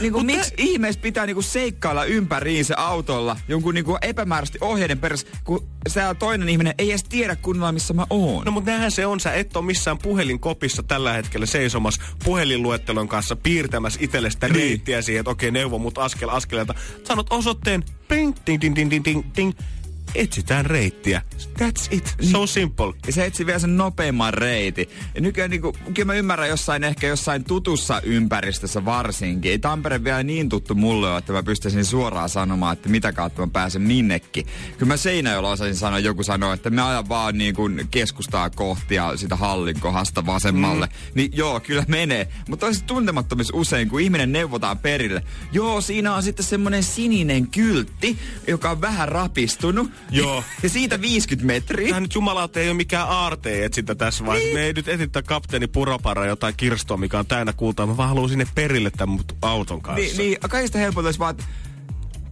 Niinku, 0.00 0.20
miksi 0.22 0.54
ihmeessä 0.56 1.00
pitää 1.00 1.26
niinku 1.26 1.42
seikkailla 1.42 2.04
ympäriin 2.04 2.64
se 2.64 2.74
autolla 2.76 3.36
jonkun 3.48 3.74
niinku 3.74 3.98
epämääräisesti 4.02 4.58
ohjeiden 4.60 4.98
perässä, 4.98 5.26
kun 5.44 5.68
se 5.88 6.00
toinen 6.18 6.48
ihminen 6.48 6.74
ei 6.78 6.90
edes 6.90 7.04
tiedä 7.04 7.36
kunnolla, 7.36 7.72
missä 7.72 7.94
mä 7.94 8.06
oon. 8.10 8.44
No 8.44 8.52
mutta 8.52 8.70
näinhän 8.70 8.90
se 8.90 9.06
on. 9.06 9.20
Sä 9.20 9.32
et 9.32 9.56
ole 9.56 9.64
missään 9.64 9.98
puhelinkopissa 9.98 10.82
tällä 10.82 11.12
hetkellä 11.12 11.46
seisomassa 11.46 12.02
puhelinluettelon 12.24 13.08
kanssa 13.08 13.36
piirtämässä 13.36 13.98
itselle 14.02 14.30
sitä 14.30 14.48
Niin. 14.48 14.56
reittiä 14.56 15.02
siihen, 15.02 15.20
että 15.20 15.30
okei, 15.30 15.50
neuvo 15.50 15.78
mut 15.78 15.98
askel 15.98 16.28
askeleelta. 16.28 16.74
Sanot 17.04 17.26
osoitteen, 17.30 17.84
ping, 18.08 18.34
ding, 18.46 18.60
ding, 18.60 18.76
ding, 18.76 18.90
ding, 18.90 19.04
ding, 19.04 19.22
ding. 19.36 19.52
Etsitään 20.14 20.66
reittiä. 20.66 21.22
That's 21.58 21.86
it. 21.90 22.14
So 22.32 22.46
simple. 22.46 22.92
Ja 23.06 23.12
se 23.12 23.24
etsi 23.24 23.46
vielä 23.46 23.58
sen 23.58 23.76
nopeimman 23.76 24.34
reitin. 24.34 24.86
Ja 25.14 25.20
nykyään 25.20 25.50
niinku, 25.50 25.76
kyllä 25.94 26.06
mä 26.06 26.14
ymmärrän 26.14 26.48
jossain 26.48 26.84
ehkä 26.84 27.06
jossain 27.06 27.44
tutussa 27.44 28.00
ympäristössä 28.04 28.84
varsinkin. 28.84 29.50
Ei 29.50 29.58
Tampere 29.58 30.04
vielä 30.04 30.22
niin 30.22 30.48
tuttu 30.48 30.74
mulle 30.74 31.10
ole, 31.10 31.18
että 31.18 31.32
mä 31.32 31.42
pystyisin 31.42 31.84
suoraan 31.84 32.28
sanomaan, 32.28 32.72
että 32.72 32.88
mitä 32.88 33.12
kautta 33.12 33.42
mä 33.42 33.48
pääsen 33.52 33.82
minnekin. 33.82 34.46
Kyllä 34.78 34.92
mä 34.92 34.96
Seinäjoella 34.96 35.50
osaisin 35.50 35.76
sanoa, 35.76 35.98
joku 35.98 36.22
sanoo, 36.22 36.52
että 36.52 36.70
me 36.70 36.82
ajan 36.82 37.08
vaan 37.08 37.38
niin 37.38 37.54
kuin 37.54 37.88
keskustaa 37.90 38.50
kohti 38.50 38.94
ja 38.94 39.16
sitä 39.16 39.36
hallin 39.36 39.80
kohdasta 39.80 40.26
vasemmalle. 40.26 40.86
Mm. 40.86 40.92
Niin 41.14 41.30
joo, 41.34 41.60
kyllä 41.60 41.84
menee. 41.88 42.28
Mutta 42.48 42.66
on 42.66 42.74
se 42.74 42.84
tuntemattomissa 42.84 43.56
usein, 43.56 43.88
kun 43.88 44.00
ihminen 44.00 44.32
neuvotaan 44.32 44.78
perille. 44.78 45.22
Joo, 45.52 45.80
siinä 45.80 46.14
on 46.14 46.22
sitten 46.22 46.44
semmonen 46.44 46.82
sininen 46.82 47.46
kyltti, 47.46 48.18
joka 48.46 48.70
on 48.70 48.80
vähän 48.80 49.08
rapistunut. 49.08 49.90
Joo. 50.10 50.44
Ja 50.62 50.68
siitä 50.68 51.00
50 51.00 51.46
metriä. 51.46 51.88
Tämä 51.88 52.00
nyt 52.00 52.14
jumalauta 52.14 52.60
ei 52.60 52.68
ole 52.68 52.76
mikään 52.76 53.08
aarteen 53.08 53.64
etsintä 53.64 53.94
tässä 53.94 54.26
vaiheessa. 54.26 54.46
Niin. 54.46 54.58
Me 54.58 54.66
ei 54.66 54.72
nyt 54.72 54.88
etsitä 54.88 55.22
kapteeni 55.22 55.66
Puropara 55.66 56.26
jotain 56.26 56.54
kirstoa, 56.56 56.96
mikä 56.96 57.18
on 57.18 57.26
täynnä 57.26 57.52
kultaa. 57.52 57.86
Mä 57.86 57.96
vaan 57.96 58.08
haluan 58.08 58.28
sinne 58.28 58.46
perille 58.54 58.90
tämän 58.90 59.16
mut 59.16 59.36
auton 59.42 59.82
kanssa. 59.82 60.02
Niin, 60.02 60.16
niin 60.16 60.38
kaikista 60.50 60.78
helpointa 60.78 61.08
olisi 61.08 61.18
vaan, 61.18 61.36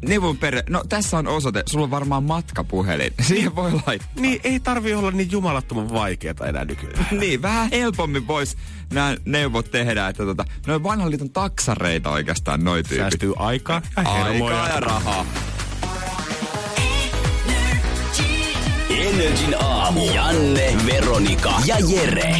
neuvon 0.02 0.36
perä. 0.36 0.62
No 0.68 0.84
tässä 0.88 1.18
on 1.18 1.26
osoite, 1.26 1.62
sulla 1.66 1.84
on 1.84 1.90
varmaan 1.90 2.22
matkapuhelin. 2.24 3.12
Siihen 3.28 3.56
voi 3.56 3.72
laittaa. 3.72 4.10
niin 4.16 4.40
ei 4.44 4.60
tarvi 4.60 4.94
olla 4.94 5.10
niin 5.10 5.30
jumalattoman 5.30 5.92
vaikeeta 5.92 6.46
enää 6.46 6.64
nykyään. 6.64 7.06
Niin, 7.18 7.42
vähän 7.42 7.70
helpommin 7.70 8.26
voisi 8.26 8.56
nämä 8.92 9.16
neuvot 9.24 9.70
tehdä, 9.70 10.08
että 10.08 10.24
tota, 10.24 10.44
noin 10.66 10.82
vanhan 10.82 11.10
liiton 11.10 11.30
taksareita 11.30 12.10
oikeastaan 12.10 12.64
noi 12.64 12.82
tyypit. 12.82 12.98
Säästyy 12.98 13.32
aikaa 13.36 13.82
ja 13.96 14.02
hermoja. 14.02 14.62
Aikaa 14.62 14.74
ja 14.74 14.80
rahaa. 14.80 15.26
Energin 19.18 19.54
aamu. 19.60 20.14
Janne, 20.14 20.76
Veronika 20.86 21.54
ja 21.66 21.76
Jere. 21.90 22.34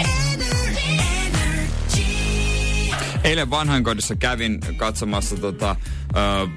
Eilen 3.24 3.50
vanhainkodissa 3.50 4.16
kävin 4.16 4.60
katsomassa 4.76 5.36
tota, 5.36 5.76
ö, 6.16 6.48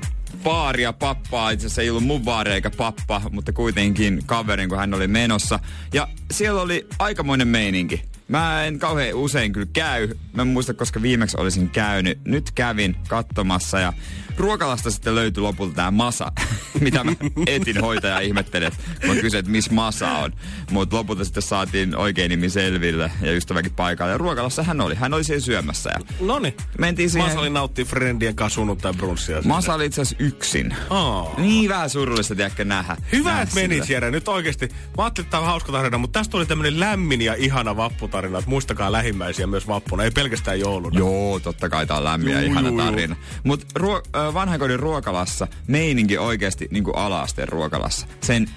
baaria 0.43 0.93
pappaa. 0.93 1.49
Itse 1.49 1.65
asiassa 1.65 1.81
ei 1.81 1.89
ollut 1.89 2.03
mun 2.03 2.21
baari 2.21 2.51
eikä 2.51 2.69
pappa, 2.69 3.21
mutta 3.31 3.53
kuitenkin 3.53 4.21
kaverin, 4.25 4.69
kun 4.69 4.77
hän 4.77 4.93
oli 4.93 5.07
menossa. 5.07 5.59
Ja 5.93 6.07
siellä 6.31 6.61
oli 6.61 6.87
aikamoinen 6.99 7.47
meininki. 7.47 8.10
Mä 8.31 8.65
en 8.65 8.79
kauhean 8.79 9.13
usein 9.15 9.53
kyllä 9.53 9.67
käy. 9.73 10.09
Mä 10.33 10.41
en 10.41 10.47
muista, 10.47 10.73
koska 10.73 11.01
viimeksi 11.01 11.37
olisin 11.39 11.69
käynyt. 11.69 12.19
Nyt 12.25 12.51
kävin 12.51 12.95
katsomassa 13.07 13.79
ja 13.79 13.93
ruokalasta 14.37 14.91
sitten 14.91 15.15
löytyi 15.15 15.43
lopulta 15.43 15.75
tämä 15.75 15.91
masa, 15.91 16.31
mitä 16.81 17.03
mä 17.03 17.11
etin 17.47 17.81
hoitaja 17.81 18.19
ihmettelet, 18.19 18.73
kun 19.05 19.15
kysyt, 19.15 19.39
että 19.39 19.51
missä 19.51 19.73
masa 19.73 20.11
on. 20.11 20.33
Mutta 20.71 20.95
lopulta 20.95 21.23
sitten 21.23 21.43
saatiin 21.43 21.95
oikein 21.95 22.29
nimi 22.29 22.49
selville 22.49 23.11
ja 23.21 23.33
ystäväkin 23.33 23.73
paikalla. 23.73 24.11
Ja 24.11 24.17
ruokalassa 24.17 24.63
hän 24.63 24.81
oli. 24.81 24.95
Hän 24.95 25.13
oli 25.13 25.23
siellä 25.23 25.41
syömässä. 25.41 25.89
Ja 25.89 25.99
Noni. 26.19 26.55
mentiin 26.79 27.09
siihen. 27.09 27.29
Masa 27.29 27.39
oli 27.39 27.49
nauttii 27.49 27.85
friendien 27.85 28.35
kanssa 28.35 28.55
sunnuntai 28.55 28.93
brunssia. 28.93 29.41
Masa 29.45 29.73
oli 29.73 29.85
itse 29.85 30.01
asiassa 30.01 30.23
yksin. 30.23 30.75
Oh. 30.89 31.37
Niin 31.37 31.69
vähän 31.69 31.89
surullista, 31.89 32.35
tiedäkö, 32.35 32.65
nähdä. 32.65 32.97
Hyvä, 33.11 33.29
nähdä 33.29 33.43
että 33.43 33.55
menit. 33.55 33.89
Jere. 33.89 34.11
Nyt 34.11 34.27
oikeasti. 34.27 34.67
Mä 34.67 35.03
ajattelin, 35.03 35.25
että 35.25 35.31
tämä 35.31 35.41
on 35.41 35.47
hauska 35.47 35.71
tarina, 35.71 35.97
mutta 35.97 36.19
tästä 36.19 36.31
tuli 36.31 36.45
tämmönen 36.45 36.79
lämmin 36.79 37.21
ja 37.21 37.33
ihana 37.33 37.77
vapputarina. 37.77 38.20
Että 38.25 38.49
muistakaa 38.49 38.91
lähimmäisiä 38.91 39.47
myös 39.47 39.67
vappuna, 39.67 40.03
ei 40.03 40.11
pelkästään 40.11 40.59
jouluna. 40.59 40.99
Joo, 40.99 41.39
totta 41.39 41.69
kai 41.69 41.85
tää 41.87 41.97
on 41.97 42.03
lämmin 42.03 42.33
ja 42.33 42.41
ihana 42.41 42.69
juu, 42.69 42.77
tarina. 42.77 43.15
Mutta 43.43 43.65
ruo- 43.79 44.01
ö, 44.15 44.33
vanhainkodin 44.33 44.79
ruokalassa 44.79 45.47
meininki 45.67 46.17
oikeasti 46.17 46.67
niin 46.71 46.83
kuin 46.83 46.95
alaasteen 46.97 47.49
ruokalassa. 47.49 48.07
Sen 48.21 48.49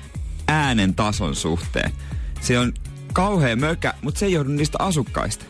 äänen 0.48 0.94
tason 0.94 1.36
suhteen. 1.36 1.92
Se 2.40 2.58
on 2.58 2.72
kauhea 3.12 3.56
mökä, 3.56 3.94
mutta 4.02 4.18
se 4.18 4.26
ei 4.26 4.32
johdu 4.32 4.50
niistä 4.50 4.78
asukkaista. 4.80 5.44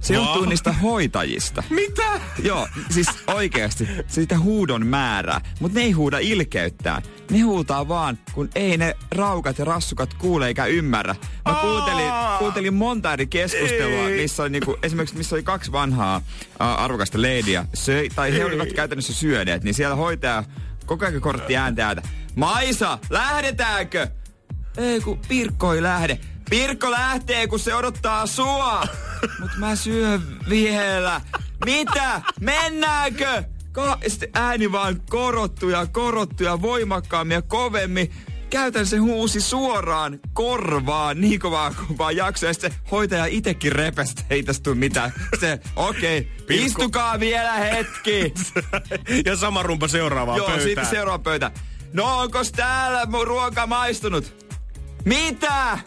Se 0.00 0.14
Wow. 0.14 0.24
johtuu 0.24 0.44
niistä 0.44 0.72
hoitajista. 0.72 1.62
Mitä? 1.80 2.20
Joo, 2.42 2.68
siis 2.90 3.06
oikeasti 3.26 3.88
siitä 4.08 4.38
huudon 4.38 4.86
määrää, 4.86 5.40
mutta 5.60 5.78
ne 5.78 5.84
ei 5.84 5.92
huuda 5.92 6.18
ilkeyttään. 6.18 7.02
Ne 7.30 7.40
huutaa 7.40 7.88
vaan, 7.88 8.18
kun 8.32 8.48
ei 8.54 8.76
ne 8.76 8.96
raukat 9.10 9.58
ja 9.58 9.64
rassukat 9.64 10.14
kuule 10.14 10.46
eikä 10.46 10.66
ymmärrä. 10.66 11.16
Mä 11.48 11.54
kuuntelin, 11.54 12.12
kuuntelin 12.38 12.74
monta 12.74 13.12
eri 13.12 13.26
keskustelua, 13.26 14.08
missä 14.08 14.42
oli 14.42 14.50
niinku, 14.50 14.76
esimerkiksi 14.82 15.16
missä 15.16 15.36
oli 15.36 15.42
kaksi 15.42 15.72
vanhaa 15.72 16.22
ä, 16.60 16.74
arvokasta 16.74 17.22
leidiä, 17.22 17.66
söi, 17.74 18.08
tai 18.10 18.32
he 18.32 18.44
olivat 18.44 18.72
käytännössä 18.72 19.12
syöneet, 19.12 19.64
niin 19.64 19.74
siellä 19.74 19.96
hoitaja 19.96 20.44
koko 20.86 21.06
ajan 21.06 21.20
korotti 21.20 21.56
ääntä 21.56 21.86
ääntä. 21.86 22.02
Maisa, 22.34 22.98
lähdetäänkö? 23.10 24.06
Ei 24.76 25.00
kun 25.00 25.20
Pirkko 25.28 25.74
ei 25.74 25.82
lähde. 25.82 26.18
Pirkko 26.50 26.90
lähtee, 26.90 27.46
kun 27.46 27.58
se 27.58 27.74
odottaa 27.74 28.26
sua. 28.26 28.82
Mut 29.40 29.50
mä 29.56 29.76
syön 29.76 30.22
vielä. 30.48 31.20
Mitä? 31.64 32.22
Mennäänkö? 32.40 33.44
Ka- 33.72 33.98
sitten 34.06 34.30
ääni 34.34 34.72
vaan 34.72 35.00
korottu 35.10 35.68
ja 35.68 35.86
korottu 35.86 36.44
ja 36.44 36.62
voimakkaammin 36.62 37.34
ja 37.34 37.42
kovemmin. 37.42 38.10
Käytän 38.50 38.86
se 38.86 38.96
huusi 38.96 39.40
suoraan 39.40 40.18
korvaan 40.32 41.20
niin 41.20 41.40
kovaa 41.40 41.74
kuin 41.74 41.98
vaan 41.98 42.16
jaksoi. 42.16 42.48
Ja 42.48 42.52
sitten 42.54 42.70
se 42.72 42.76
hoitaja 42.90 43.26
itekin 43.26 43.72
repestä, 43.72 44.22
ei 44.30 44.42
tästä 44.42 44.62
tule 44.62 44.74
mitään. 44.74 45.12
Se, 45.40 45.60
okei, 45.76 46.18
okay, 46.18 46.32
Pirkko- 46.46 46.66
istukaa 46.66 47.20
vielä 47.20 47.52
hetki. 47.52 48.34
ja 49.26 49.36
sama 49.36 49.62
rumpa 49.62 49.88
seuraavaan 49.88 50.36
Joo, 50.38 50.46
pöytään. 50.46 50.68
sitten 50.68 50.86
seuraava 50.86 51.18
pöytä. 51.22 51.50
No 51.92 52.18
onkos 52.20 52.52
täällä 52.52 53.06
mun 53.06 53.26
ruoka 53.26 53.66
maistunut? 53.66 54.46
Mitä? 55.04 55.78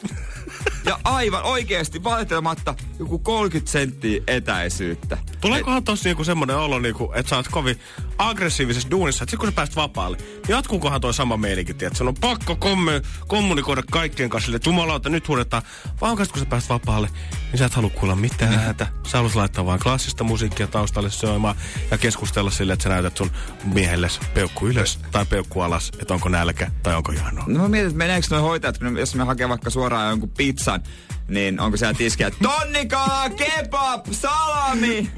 Ja 0.85 0.99
aivan 1.03 1.43
oikeesti 1.43 2.03
valitelematta 2.03 2.75
joku 2.99 3.19
30 3.19 3.71
senttiä 3.71 4.21
etäisyyttä. 4.27 5.17
Tuleekohan 5.43 5.83
tossa 5.83 6.09
niinku 6.09 6.23
semmonen 6.23 6.57
olo, 6.57 6.79
niinku, 6.79 7.11
että 7.15 7.29
sä 7.29 7.35
oot 7.35 7.47
kovin 7.47 7.79
aggressiivisessa 8.17 8.91
duunissa, 8.91 9.23
että 9.23 9.31
sit 9.31 9.39
kun 9.39 9.49
sä 9.49 9.55
pääst 9.55 9.75
vapaalle, 9.75 10.17
niin 10.17 10.47
jatkuukohan 10.47 11.01
toi 11.01 11.13
sama 11.13 11.37
meininki, 11.37 11.71
että 11.71 11.97
sun 11.97 12.07
on 12.07 12.15
pakko 12.21 12.55
komme, 12.55 13.01
kommunikoida 13.27 13.83
kaikkien 13.91 14.29
kanssa 14.29 14.45
sille, 14.45 14.55
että 14.55 14.69
jumalauta, 14.69 15.09
nyt 15.09 15.27
huudetaan, 15.27 15.63
vaan 16.01 16.17
kun 16.17 16.25
sä 16.25 16.45
pääst 16.45 16.69
vapaalle, 16.69 17.09
niin 17.51 17.57
sä 17.59 17.65
et 17.65 17.73
halua 17.73 17.89
kuulla 17.89 18.15
mitään 18.15 18.51
Niin. 18.51 18.61
ääntä. 18.61 18.87
Sä 19.07 19.17
haluat 19.17 19.35
laittaa 19.35 19.65
vaan 19.65 19.79
klassista 19.79 20.23
musiikkia 20.23 20.67
taustalle 20.67 21.09
soimaan 21.09 21.55
ja 21.91 21.97
keskustella 21.97 22.51
sille, 22.51 22.73
että 22.73 22.83
sä 22.83 22.89
näytät 22.89 23.17
sun 23.17 23.31
miehelles 23.73 24.19
peukku 24.33 24.67
ylös 24.67 24.99
tai 25.11 25.25
peukku 25.25 25.61
alas, 25.61 25.91
että 25.99 26.13
onko 26.13 26.29
nälkä 26.29 26.71
tai 26.83 26.95
onko 26.95 27.11
jano. 27.11 27.43
No 27.47 27.61
mä 27.61 27.67
mietin, 27.67 27.87
että 27.87 27.97
meneekö 27.97 28.27
noi 28.29 28.41
hoitajat, 28.41 28.77
kun 28.77 28.97
jos 28.97 29.15
me 29.15 29.23
hakee 29.23 29.49
vaikka 29.49 29.69
suoraan 29.69 30.09
jonkun 30.09 30.29
pizzan, 30.29 30.83
niin 31.27 31.59
onko 31.59 31.77
siellä 31.77 31.93
tiskiä, 31.93 32.27
että 32.27 32.39
tonnikala, 32.41 33.29
kebab, 33.29 34.05
salami, 34.11 35.11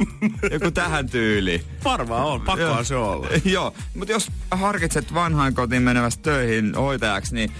joku 0.51 0.71
tähän 0.71 1.09
tyyliin. 1.09 1.61
Varmaan 1.83 2.25
on, 2.25 2.41
pakkohan 2.41 2.85
se 2.85 2.95
olla. 2.95 3.27
Joo, 3.45 3.73
mutta 3.95 4.11
jos 4.11 4.31
harkitset 4.51 5.13
vanhaan 5.13 5.53
kotiin 5.53 5.81
menevästä 5.81 6.23
töihin 6.23 6.75
hoitajaksi, 6.75 7.35
niin 7.35 7.51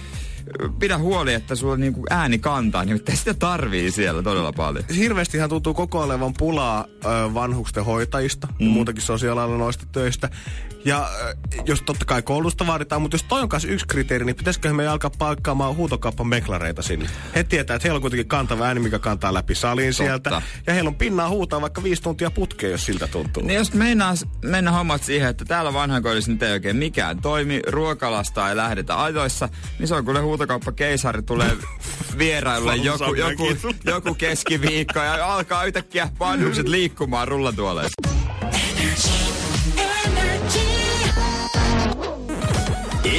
pidä 0.78 0.98
huoli, 0.98 1.34
että 1.34 1.54
sulla 1.54 1.76
niinku 1.76 2.04
ääni 2.10 2.38
kantaa, 2.38 2.84
nimittäin 2.84 3.18
sitä 3.18 3.34
tarvii 3.34 3.90
siellä 3.90 4.22
todella 4.22 4.52
paljon. 4.52 4.84
hirveästihan 4.96 5.48
tuntuu 5.48 5.74
koko 5.74 6.02
olevan 6.02 6.34
pulaa 6.34 6.84
ö, 6.84 7.34
vanhusten 7.34 7.84
hoitajista 7.84 8.46
mm. 8.46 8.66
ja 8.66 8.72
muutakin 8.72 9.02
sosiaalialan 9.02 9.58
noista 9.58 9.86
töistä. 9.92 10.30
Ja 10.86 11.10
ö, 11.28 11.36
jos 11.66 11.82
totta 11.82 12.04
kai 12.04 12.22
koulutusta 12.22 12.66
vaaditaan, 12.66 13.02
mutta 13.02 13.14
jos 13.14 13.22
toi 13.22 13.42
on 13.42 13.48
kanssa 13.48 13.68
yksi 13.68 13.86
kriteeri, 13.86 14.24
niin 14.24 14.36
pitäisikö 14.36 14.72
me 14.72 14.88
alkaa 14.88 15.10
paikkaamaan 15.18 15.76
huutokauppan 15.76 16.26
meklareita 16.26 16.82
sinne? 16.82 17.06
He 17.34 17.44
tietää, 17.44 17.76
että 17.76 17.88
heillä 17.88 17.96
on 17.96 18.00
kuitenkin 18.00 18.28
kantava 18.28 18.64
ääni, 18.64 18.80
mikä 18.80 18.98
kantaa 18.98 19.34
läpi 19.34 19.54
salin 19.54 19.86
Totta. 19.86 20.02
sieltä. 20.02 20.42
Ja 20.66 20.72
heillä 20.72 20.88
on 20.88 20.94
pinnaa 20.94 21.28
huutaa 21.28 21.60
vaikka 21.60 21.82
viisi 21.82 22.02
tuntia 22.02 22.30
putkeen, 22.30 22.72
jos 22.72 22.86
siltä 22.86 23.06
tuntuu. 23.06 23.42
Niin 23.42 23.56
jos 23.56 23.74
meinaa 23.74 24.14
mennä 24.44 24.70
hommat 24.70 25.02
siihen, 25.02 25.28
että 25.28 25.44
täällä 25.44 25.72
vanhankodissa 25.72 26.32
nyt 26.32 26.42
ei 26.42 26.52
oikein 26.52 26.76
mikään 26.76 27.20
toimi, 27.20 27.62
ruokalasta 27.66 28.48
ei 28.48 28.56
lähdetä 28.56 29.02
ajoissa, 29.02 29.48
niin 29.78 29.88
se 29.88 29.94
on 29.94 30.04
kyllä 30.04 30.20
huutokauppa 30.20 30.72
keisari 30.72 31.22
tulee 31.22 31.56
vierailulle 32.18 32.76
joku, 32.76 33.14
joku, 33.14 33.56
joku 33.84 34.14
keskiviikko 34.14 34.98
ja 34.98 35.34
alkaa 35.34 35.64
yhtäkkiä 35.64 36.08
vanhukset 36.20 36.68
liikkumaan 36.68 37.28
rullatuoleissa. 37.28 38.15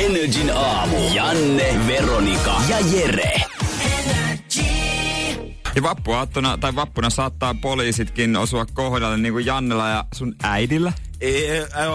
Energin 0.06 0.52
aamu. 0.56 0.98
Janne, 1.14 1.80
Veronika 1.88 2.56
ja 2.70 2.78
Jere. 2.80 3.34
Ja 5.76 5.84
vappuaattona 5.84 6.58
tai 6.58 6.76
vappuna 6.76 7.10
saattaa 7.10 7.56
poliisitkin 7.62 8.36
osua 8.36 8.66
kohdalle 8.66 9.18
niin 9.18 9.34
kuin 9.34 9.46
Jannella 9.46 9.90
ja 9.90 10.06
sun 10.14 10.36
äidillä. 10.44 10.94
Ei, 11.22 11.48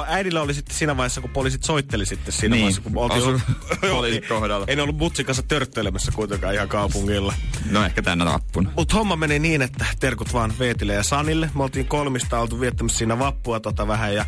äidillä 0.07 0.43
oli 0.43 0.55
sitten 0.55 0.77
siinä 0.77 0.97
vaiheessa, 0.97 1.21
kun 1.21 1.31
poliisit 1.31 1.65
soitteli 1.65 2.07
sitten 2.07 2.33
siinä 2.33 2.57
Niin, 2.57 2.63
vaiheessa, 2.65 2.83
kun 2.83 2.99
oltiin 2.99 3.43
poliisit 3.95 4.29
kohdalla. 4.29 4.67
Ei 4.69 4.77
ne 4.77 4.83
ollut 4.83 4.97
butsin 4.99 5.27
kanssa 5.27 5.43
törttöilemässä 5.43 6.13
kuitenkaan 6.13 6.55
ihan 6.55 6.69
kaupungilla. 6.69 7.35
No 7.71 7.85
ehkä 7.85 8.03
tänä 8.03 8.25
vappuna. 8.25 8.71
Mutta 8.77 8.95
homma 8.95 9.17
meni 9.17 9.39
niin, 9.39 9.63
että 9.63 9.87
terkut 10.01 10.33
vaan 10.33 10.53
Veetille 10.59 10.93
ja 10.93 11.03
Sanille. 11.03 11.51
Me 11.55 11.63
oltiin 11.63 11.87
kolmista 11.87 12.39
oltu 12.41 12.61
viettämässä 12.61 12.99
siinä 12.99 13.19
vappua 13.19 13.61
tota 13.61 13.89
vähän. 13.89 14.15
Ja, 14.15 14.25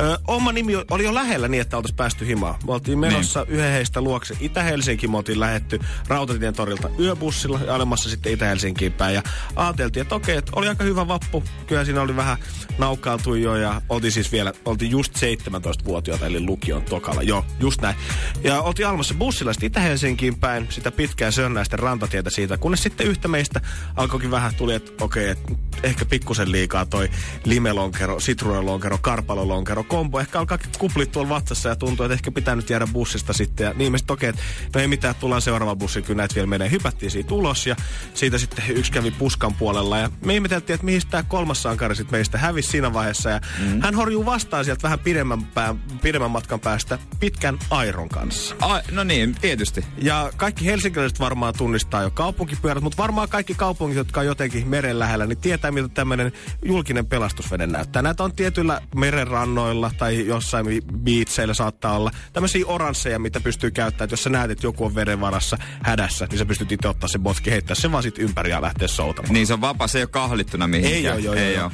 ö, 0.00 0.18
oma 0.28 0.52
nimi 0.52 0.72
oli 0.90 1.04
jo 1.04 1.14
lähellä 1.14 1.48
niin, 1.48 1.60
että 1.60 1.76
oltaisiin 1.76 1.96
päästy 1.96 2.26
himaan. 2.26 2.54
Me 2.66 2.72
oltiin 2.72 2.98
menossa 2.98 3.40
niin. 3.42 3.50
yhden 3.54 3.72
heistä 3.72 4.00
luokse 4.00 4.36
Itä-Helsinkiin. 4.40 5.10
Me 5.10 5.16
oltiin 5.16 5.40
lähetty 5.40 5.78
Rautatien 6.08 6.54
torilta 6.54 6.88
yöbussilla 6.98 7.60
ja 7.66 7.74
olemassa 7.74 8.10
sitten 8.10 8.32
Itä-Helsinkiin 8.32 8.92
päin. 8.92 9.14
Ja 9.14 9.22
ajateltiin, 9.56 10.02
että 10.02 10.14
okei, 10.14 10.36
että 10.36 10.52
oli 10.56 10.68
aika 10.68 10.84
hyvä 10.84 11.08
vappu. 11.08 11.44
Kyllä 11.66 11.84
siinä 11.84 12.00
oli 12.00 12.16
vähän 12.16 12.36
naukkailtu 12.78 13.34
jo 13.34 13.56
ja 13.56 13.82
oltiin 13.88 14.12
siis 14.12 14.32
vielä, 14.34 14.52
oltiin 14.64 14.90
just 14.90 15.16
17-vuotiaita 15.16 16.26
eli 16.26 16.40
lukion 16.40 16.82
tokalla. 16.82 17.22
Joo, 17.22 17.44
just 17.60 17.80
näin. 17.80 17.96
Ja 18.44 18.60
oltiin 18.60 18.88
Almassa 18.88 19.14
bussilla 19.14 19.52
sitten 19.52 19.66
Itä-Helsinkiin 19.66 20.38
päin, 20.40 20.66
sitä 20.70 20.90
pitkää 20.90 21.30
sönnäistä 21.30 21.76
rantatietä 21.76 22.30
siitä, 22.30 22.58
kunnes 22.58 22.82
sitten 22.82 23.06
yhtä 23.06 23.28
meistä 23.28 23.60
alkoikin 23.96 24.30
vähän 24.30 24.54
tuli, 24.54 24.74
että 24.74 25.04
okei, 25.04 25.28
että 25.28 25.52
ehkä 25.82 26.04
pikkusen 26.04 26.52
liikaa 26.52 26.86
toi 26.86 27.10
limelonkero, 27.44 28.20
sitruunalonkero, 28.20 28.98
karpalolonkero, 28.98 29.84
kombo. 29.84 30.20
Ehkä 30.20 30.38
alkaa 30.38 30.58
kuplit 30.78 31.12
tuolla 31.12 31.28
vatsassa 31.28 31.68
ja 31.68 31.76
tuntuu, 31.76 32.04
että 32.04 32.14
ehkä 32.14 32.30
pitää 32.30 32.56
nyt 32.56 32.70
jäädä 32.70 32.86
bussista 32.92 33.32
sitten. 33.32 33.64
Ja 33.64 33.72
niin 33.76 33.92
me 33.92 33.98
sitten 33.98 34.14
okei, 34.14 34.28
että 34.28 34.42
no 34.74 34.80
ei 34.80 34.88
mitään, 34.88 35.14
tullaan 35.14 35.42
seuraava 35.42 35.76
bussi, 35.76 36.02
kyllä 36.02 36.16
näitä 36.16 36.34
vielä 36.34 36.46
menee. 36.46 36.70
Hypättiin 36.70 37.10
siitä 37.10 37.34
ulos 37.34 37.66
ja 37.66 37.76
siitä 38.14 38.38
sitten 38.38 38.64
yksi 38.68 38.92
kävi 38.92 39.10
puskan 39.10 39.54
puolella 39.54 39.98
ja 39.98 40.10
me 40.24 40.34
ihmeteltiin, 40.34 40.74
että 40.74 40.84
mihin 40.84 41.02
tämä 41.10 41.22
kolmas 41.22 41.62
sankari 41.62 41.96
sitten 41.96 42.18
meistä 42.18 42.38
hävisi 42.38 42.68
siinä 42.68 42.92
vaiheessa. 42.92 43.30
Ja 43.30 43.40
mm. 43.58 43.80
hän 43.82 43.94
horjuu 43.94 44.23
vastaan 44.24 44.64
sieltä 44.64 44.82
vähän 44.82 44.98
pidemmän, 44.98 45.44
pää, 45.44 45.74
pidemmän 46.02 46.30
matkan 46.30 46.60
päästä 46.60 46.98
pitkän 47.20 47.58
airon 47.70 48.08
kanssa. 48.08 48.56
Ai, 48.60 48.82
no 48.90 49.04
niin, 49.04 49.36
tietysti. 49.40 49.84
Ja 49.98 50.30
kaikki 50.36 50.66
helsinkiläiset 50.66 51.20
varmaan 51.20 51.54
tunnistaa 51.58 52.02
jo 52.02 52.10
kaupunkipyörät, 52.10 52.82
mutta 52.82 53.02
varmaan 53.02 53.28
kaikki 53.28 53.54
kaupungit, 53.54 53.96
jotka 53.96 54.20
on 54.20 54.26
jotenkin 54.26 54.68
meren 54.68 54.98
lähellä, 54.98 55.26
niin 55.26 55.38
tietää, 55.38 55.70
miltä 55.70 55.94
tämmöinen 55.94 56.32
julkinen 56.64 57.06
pelastusvene 57.06 57.66
näyttää. 57.66 58.02
Näitä 58.02 58.24
on 58.24 58.32
tietyillä 58.32 58.80
merenrannoilla 58.94 59.90
tai 59.98 60.26
jossain 60.26 60.66
bi- 60.66 60.98
biitseillä 60.98 61.54
saattaa 61.54 61.96
olla 61.96 62.10
tämmöisiä 62.32 62.66
oransseja, 62.66 63.18
mitä 63.18 63.40
pystyy 63.40 63.70
käyttämään. 63.70 64.10
Jos 64.10 64.22
sä 64.22 64.30
näet, 64.30 64.50
että 64.50 64.66
joku 64.66 64.84
on 64.84 64.94
veden 64.94 65.20
varassa 65.20 65.58
hädässä, 65.82 66.26
niin 66.30 66.38
sä 66.38 66.46
pystyt 66.46 66.72
itse 66.72 66.88
ottaa 66.88 67.08
sen 67.08 67.22
botki, 67.22 67.50
heittää 67.50 67.74
sen 67.74 67.92
vaan 67.92 68.02
sit 68.02 68.18
ympäri 68.18 68.50
ja 68.50 68.62
lähteä 68.62 68.88
soutamaan. 68.88 69.34
Niin 69.34 69.46
se 69.46 69.52
on 69.52 69.60
vapaa, 69.60 69.86
se 69.86 69.98
ei 69.98 70.02
ole 70.02 70.08
kahlittuna 70.10 70.66
mihinkään. 70.66 71.18
Ei 71.18 71.28
oo, 71.28 71.34
joo, 71.34 71.34
ei 71.34 71.54
joo, 71.54 71.62
joo. 71.62 71.70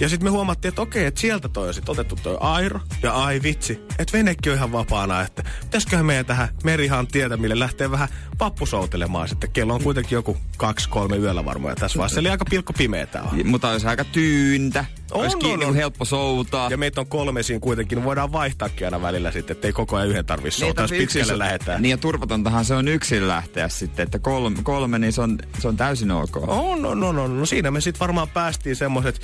Ja 0.00 0.08
sitten 0.08 0.26
me 0.26 0.30
huomattiin, 0.30 0.68
että 0.68 0.82
okei, 0.82 1.04
että 1.04 1.20
sieltä 1.20 1.48
toi 1.48 1.68
on 1.68 1.74
sit 1.74 1.88
otettu 1.88 2.16
toi 2.22 2.36
airo. 2.40 2.80
Ja 3.02 3.12
ai 3.12 3.40
vitsi, 3.42 3.72
että 3.98 4.18
venekin 4.18 4.52
on 4.52 4.56
ihan 4.56 4.72
vapaana, 4.72 5.22
että 5.22 5.42
pitäisiköhän 5.60 6.06
meidän 6.06 6.26
tähän 6.26 6.48
merihaan 6.64 7.06
tietä, 7.06 7.36
mille 7.36 7.58
lähtee 7.58 7.90
vähän 7.90 8.08
vappusoutelemaan 8.40 9.28
sitten. 9.28 9.50
Kello 9.50 9.74
on 9.74 9.82
kuitenkin 9.82 10.16
joku 10.16 10.36
kaksi, 10.56 10.88
kolme 10.88 11.16
yöllä 11.16 11.44
varmaan 11.44 11.76
tässä 11.76 11.98
vaiheessa. 11.98 12.20
Eli 12.20 12.28
aika 12.28 12.44
pilkko 12.44 12.72
pimeetä 12.72 13.22
on. 13.22 13.46
Mutta 13.46 13.70
olisi 13.70 13.86
aika 13.86 14.04
tyyntä. 14.04 14.84
On, 15.12 15.20
olisi 15.20 15.36
on, 15.36 15.40
kiinni, 15.40 15.64
on. 15.64 15.74
helppo 15.74 16.04
soutaa. 16.04 16.70
Ja 16.70 16.76
meitä 16.76 17.00
on 17.00 17.06
kolme 17.06 17.42
siinä 17.42 17.60
kuitenkin, 17.60 17.96
niin 17.96 18.04
voidaan 18.04 18.32
vaihtaakin 18.32 18.86
aina 18.86 19.02
välillä 19.02 19.30
sitten, 19.30 19.54
ettei 19.54 19.72
koko 19.72 19.96
ajan 19.96 20.08
yhden 20.08 20.26
tarvitse 20.26 20.58
soutaa, 20.58 20.84
jos 20.84 20.90
pitkälle 20.90 21.38
lähetään. 21.38 21.82
Niin 21.82 21.90
ja 21.90 21.96
turvatontahan 21.96 22.64
se 22.64 22.74
on 22.74 22.88
yksin 22.88 23.28
lähteä 23.28 23.68
sitten, 23.68 24.02
että 24.02 24.18
kolme, 24.18 24.58
kolme 24.62 24.98
niin 24.98 25.12
se 25.12 25.20
on, 25.20 25.38
se 25.58 25.68
on 25.68 25.76
täysin 25.76 26.10
ok. 26.10 26.36
On, 26.36 26.86
on, 26.86 27.04
on, 27.04 27.18
on. 27.18 27.38
No 27.38 27.46
siinä 27.46 27.70
me 27.70 27.80
sitten 27.80 28.00
varmaan 28.00 28.28
päästiin 28.28 28.76
semmoiset, 28.76 29.20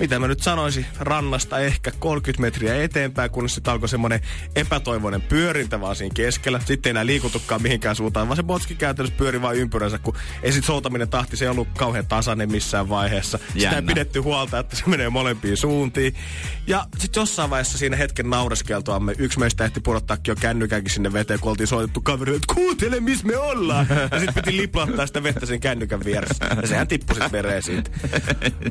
mitä 0.00 0.18
mä 0.18 0.28
nyt 0.28 0.42
sanoisin, 0.42 0.86
rannasta 1.00 1.58
ehkä 1.58 1.90
30 1.98 2.40
metriä 2.40 2.82
eteenpäin, 2.82 3.30
kunnes 3.30 3.54
sitten 3.54 3.72
alkoi 3.72 3.88
semmoinen 3.88 4.20
epätoivoinen 4.56 5.22
pyörintä 5.22 5.80
vaan 5.80 5.96
siinä 5.96 6.14
keskellä. 6.14 6.60
Sitten 6.64 6.90
ei 6.90 6.90
enää 6.90 7.06
liikutukaan 7.06 7.62
mihinkään 7.62 7.96
suuntaan, 7.96 8.28
vaan 8.28 8.36
se 8.36 8.42
botski 8.42 8.74
käytännössä 8.74 9.18
pyöri 9.18 9.42
vaan 9.42 9.56
ympyränsä, 9.56 9.98
kun 9.98 10.16
ei 10.42 10.52
sit 10.52 10.64
soutaminen 10.64 11.08
tahti, 11.08 11.36
se 11.36 11.44
ei 11.44 11.48
ollut 11.48 11.68
kauhean 11.76 12.06
tasainen 12.06 12.52
missään 12.52 12.88
vaiheessa. 12.88 13.38
Sitä 13.38 13.52
ei 13.54 13.62
Jännä. 13.62 13.92
pidetty 13.92 14.20
huolta, 14.20 14.58
että 14.58 14.76
se 14.76 14.82
menee 14.86 15.08
molempiin 15.24 15.56
suuntiin. 15.56 16.14
Ja 16.66 16.86
sitten 16.98 17.20
jossain 17.20 17.50
vaiheessa 17.50 17.78
siinä 17.78 17.96
hetken 17.96 18.30
naureskeltuamme 18.30 19.14
yksi 19.18 19.38
meistä 19.38 19.64
ehti 19.64 19.80
pudottaakin 19.80 20.32
jo 20.32 20.36
kännykänkin 20.36 20.92
sinne 20.92 21.12
veteen, 21.12 21.40
kun 21.40 21.50
oltiin 21.50 21.66
soitettu 21.66 22.00
kaverille, 22.00 22.36
että 22.36 22.54
kuuntele, 22.54 23.00
missä 23.00 23.26
me 23.26 23.36
ollaan. 23.36 23.86
Ja 24.10 24.20
sitten 24.20 24.34
piti 24.34 24.56
liplahtaa 24.56 25.06
sitä 25.06 25.22
vettä 25.22 25.46
sen 25.46 25.60
kännykän 25.60 26.04
vieressä. 26.04 26.44
Ja 26.62 26.68
sehän 26.68 26.88
tippui 26.88 27.14
sitten 27.14 27.32
vereen 27.32 27.62
siitä. 27.62 27.90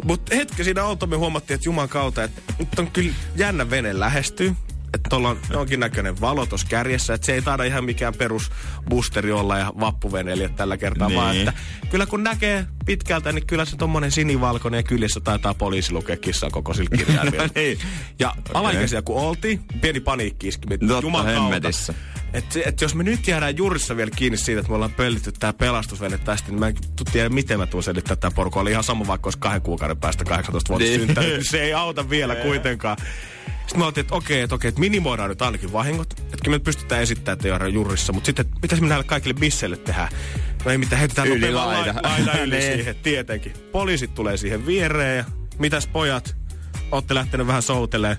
Mutta 0.03 0.35
hetki 0.35 0.63
siinä 0.63 0.83
oltu 0.83 1.07
me 1.07 1.15
huomattiin, 1.15 1.55
että 1.55 1.67
juman 1.67 1.89
kautta, 1.89 2.23
että 2.23 2.41
nyt 2.59 2.79
on 2.79 2.91
kyllä 2.91 3.13
jännä 3.35 3.69
vene 3.69 3.99
lähestyy. 3.99 4.55
Että 4.93 5.09
tuolla 5.09 5.29
on 5.29 5.39
jonkinnäköinen 5.49 6.21
valo 6.21 6.45
tuossa 6.45 6.67
kärjessä, 6.69 7.13
että 7.13 7.25
se 7.25 7.33
ei 7.33 7.41
taida 7.41 7.63
ihan 7.63 7.83
mikään 7.83 8.13
perus 8.13 8.51
boosteri 8.89 9.31
olla 9.31 9.57
ja 9.57 9.73
vappuveneilijät 9.79 10.55
tällä 10.55 10.77
kertaa, 10.77 11.07
Niin. 11.07 11.19
vaan 11.19 11.37
että 11.37 11.53
kyllä 11.89 12.05
kun 12.05 12.23
näkee 12.23 12.65
pitkältä, 12.85 13.31
niin 13.31 13.47
kyllä 13.47 13.65
se 13.65 13.75
tommonen 13.77 14.11
sinivalkoinen 14.11 14.77
ja 14.79 14.83
kyljessä 14.83 15.19
taitaa 15.19 15.53
poliisi 15.53 15.93
lukea 15.93 16.17
kissan 16.17 16.51
koko 16.51 16.73
kirjaimella. 16.97 17.43
No 17.43 17.49
niin. 17.55 17.77
Ja 18.19 18.29
Okei. 18.29 18.41
alaikäisiä 18.53 19.01
kun 19.01 19.15
oltiin, 19.21 19.59
pieni 19.81 19.99
paniikki 19.99 20.47
iski. 20.47 20.67
Hemmetissä. 21.25 21.93
Että 22.33 22.59
et 22.65 22.81
jos 22.81 22.95
me 22.95 23.03
nyt 23.03 23.27
jäädään 23.27 23.57
jurissa 23.57 23.97
vielä 23.97 24.11
kiinni 24.15 24.37
siitä, 24.37 24.59
että 24.59 24.69
me 24.69 24.75
ollaan 24.75 24.93
pöllitty 24.93 25.31
tää 25.31 25.53
pelastusvene 25.53 26.17
tästä, 26.17 26.49
niin 26.49 26.59
mä 26.59 26.67
en 26.67 26.75
tiedä, 27.11 27.29
miten 27.29 27.59
mä 27.59 27.67
tuun 27.67 27.83
selittää 27.83 28.15
tää 28.15 28.31
porukka. 28.31 28.59
Oli 28.59 28.71
ihan 28.71 28.83
sama, 28.83 29.07
vaikka 29.07 29.27
olisi 29.27 29.39
kahden 29.39 29.61
kuukauden 29.61 29.97
päästä 29.97 30.23
18 30.25 30.69
vuotta 30.69 30.83
Niin. 30.87 30.99
synttänyt, 30.99 31.31
niin 31.33 31.49
se 31.49 31.61
ei 31.61 31.73
auta 31.73 32.09
vielä 32.09 32.35
kuitenkaan. 32.45 32.97
Sitten 33.67 33.79
me 33.79 33.85
oltiin, 33.85 34.01
että 34.01 34.15
okei, 34.15 34.41
että 34.41 34.55
okei, 34.55 34.69
että 34.69 34.79
minimoidaan 34.79 35.29
nyt 35.29 35.41
ainakin 35.41 35.73
vahingot. 35.73 36.13
Että 36.19 36.49
me 36.49 36.59
pystytään 36.59 37.01
esittämään, 37.01 37.33
että 37.33 37.47
ei 37.47 37.51
ole 37.53 37.69
jurissa. 37.69 38.13
Mutta 38.13 38.25
sitten, 38.25 38.45
että 38.45 38.57
mitäs 38.61 38.81
me 38.81 38.87
näille 38.87 39.03
kaikille 39.03 39.33
bisseille 39.33 39.77
tehdään? 39.77 40.09
No 40.65 40.71
ei 40.71 40.77
mitään, 40.77 40.99
heitetään 40.99 41.27
Yli 41.27 41.51
laida. 41.53 41.93
lai- 42.03 42.25
laida 42.25 42.41
yli 42.43 42.55
Niin. 42.59 42.75
siihen, 42.75 42.95
tietenkin. 42.95 43.53
Poliisit 43.71 44.13
tulee 44.15 44.37
siihen 44.37 44.65
viereen 44.65 45.17
ja 45.17 45.25
mitäs 45.59 45.87
pojat, 45.87 46.35
ootte 46.91 47.13
lähtenyt 47.15 47.47
vähän 47.47 47.61
soutelee. 47.61 48.17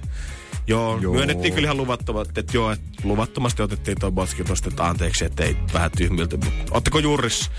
Joo, 0.66 0.98
Joo. 1.00 1.14
myönnettiin 1.14 1.54
kyllä 1.54 1.66
ihan 1.66 1.76
luvattomasti, 1.76 2.40
että 2.40 2.56
joo, 2.56 2.70
että 2.72 2.84
luvattomasti 3.04 3.62
otettiin 3.62 3.96
toi 4.00 4.12
botski 4.12 4.44
tosta, 4.44 4.68
että 4.68 4.84
anteeksi, 4.84 5.24
että 5.24 5.44
ei 5.44 5.56
vähän 5.72 5.90
tyhmiltä. 5.90 6.36
Mutta 6.36 6.52
ootteko 6.70 6.98
juurissa? 6.98 7.50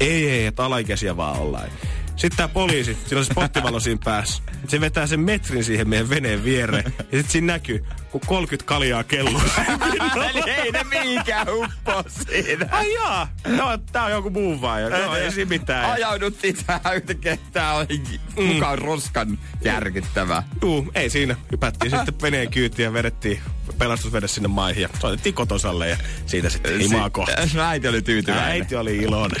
Ei, 0.00 0.30
ei, 0.30 0.46
että 0.46 0.64
alaikäisiä 0.64 1.16
vaan 1.16 1.38
ollaan. 1.38 1.68
Sitten 2.20 2.36
tää 2.36 2.48
poliisi, 2.48 2.98
sillä 3.06 3.20
on 3.20 3.24
se 3.24 3.30
spottivalo 3.30 3.80
siinä 3.80 4.00
päässä. 4.04 4.42
Se 4.68 4.80
vetää 4.80 5.06
sen 5.06 5.20
metrin 5.20 5.64
siihen 5.64 5.88
meidän 5.88 6.10
veneen 6.10 6.44
viereen. 6.44 6.84
Ja 6.98 7.02
sitten 7.02 7.30
siinä 7.30 7.52
näkyy, 7.52 7.84
kun 8.10 8.20
30 8.26 8.68
kaljaa 8.68 9.04
kelluu. 9.04 9.42
Eli 10.30 10.50
ei 10.50 10.72
ne 10.72 10.84
mihinkään 10.84 11.46
uppoa 11.50 12.04
siinä. 12.30 12.68
Ai 12.70 12.94
jaa, 12.94 13.28
no, 13.46 13.78
tää 13.92 14.04
on 14.04 14.10
joku 14.10 14.30
muu 14.30 14.60
vai? 14.60 14.82
Joo, 14.82 15.16
ei 15.16 15.32
siinä 15.32 15.48
mitään. 15.48 15.90
Ajauduttiin 15.90 16.56
tähän 16.66 16.96
yhtäkkiä, 16.96 17.32
että 17.32 17.48
tää 17.52 17.74
on 17.74 17.86
mukaan 18.46 18.78
roskan 18.78 19.38
järkyttävä. 19.64 20.42
Juu, 20.62 20.90
ei 20.94 21.10
siinä. 21.10 21.36
Hypättiin 21.52 21.90
sitten 21.90 22.20
veneen 22.22 22.50
kyytiin 22.50 22.84
ja 22.84 22.92
vedettiin 22.92 23.40
pelastusvede 23.78 24.28
sinne 24.28 24.48
maihin 24.48 24.82
ja 24.82 24.88
soitettiin 25.00 25.34
kotosalle 25.34 25.88
ja 25.88 25.96
siitä 26.26 26.50
sitten 26.50 26.78
himaa 26.78 27.10
kohti. 27.10 27.32
Äiti 27.60 27.88
oli 27.88 28.02
tyytyväinen. 28.02 28.50
Äiti 28.50 28.76
oli 28.76 28.96
iloinen. 28.96 29.40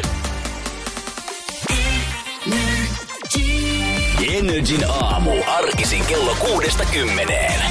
Energin 4.40 4.90
aamu. 4.90 5.30
Arkisin 5.46 6.06
kello 6.06 6.34
kuudesta 6.34 6.84
kymmeneen. 6.84 7.62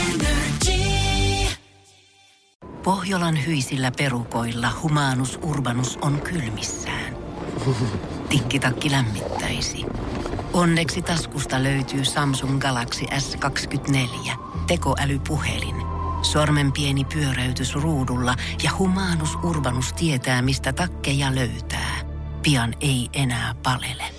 Pohjolan 2.84 3.46
hyisillä 3.46 3.92
perukoilla 3.98 4.72
humanus 4.82 5.40
urbanus 5.44 5.98
on 6.02 6.22
kylmissään. 6.22 7.18
Tikkitakki 8.30 8.92
lämmittäisi. 8.92 9.86
Onneksi 10.54 11.02
taskusta 11.02 11.64
löytyy 11.64 12.06
Samsung 12.06 12.60
Galaxy 12.60 13.06
S24. 13.06 14.32
Tekoälypuhelin. 14.68 15.76
Sormen 16.22 16.72
pieni 16.72 17.06
pyöräytys 17.06 17.76
ruudulla 17.76 18.36
ja 18.64 18.72
humanus 18.78 19.36
urbanus 19.36 19.94
tietää, 19.94 20.42
mistä 20.42 20.74
takkeja 20.74 21.36
löytää. 21.36 21.96
Pian 22.44 22.74
ei 22.82 23.10
enää 23.14 23.56
palele. 23.64 24.19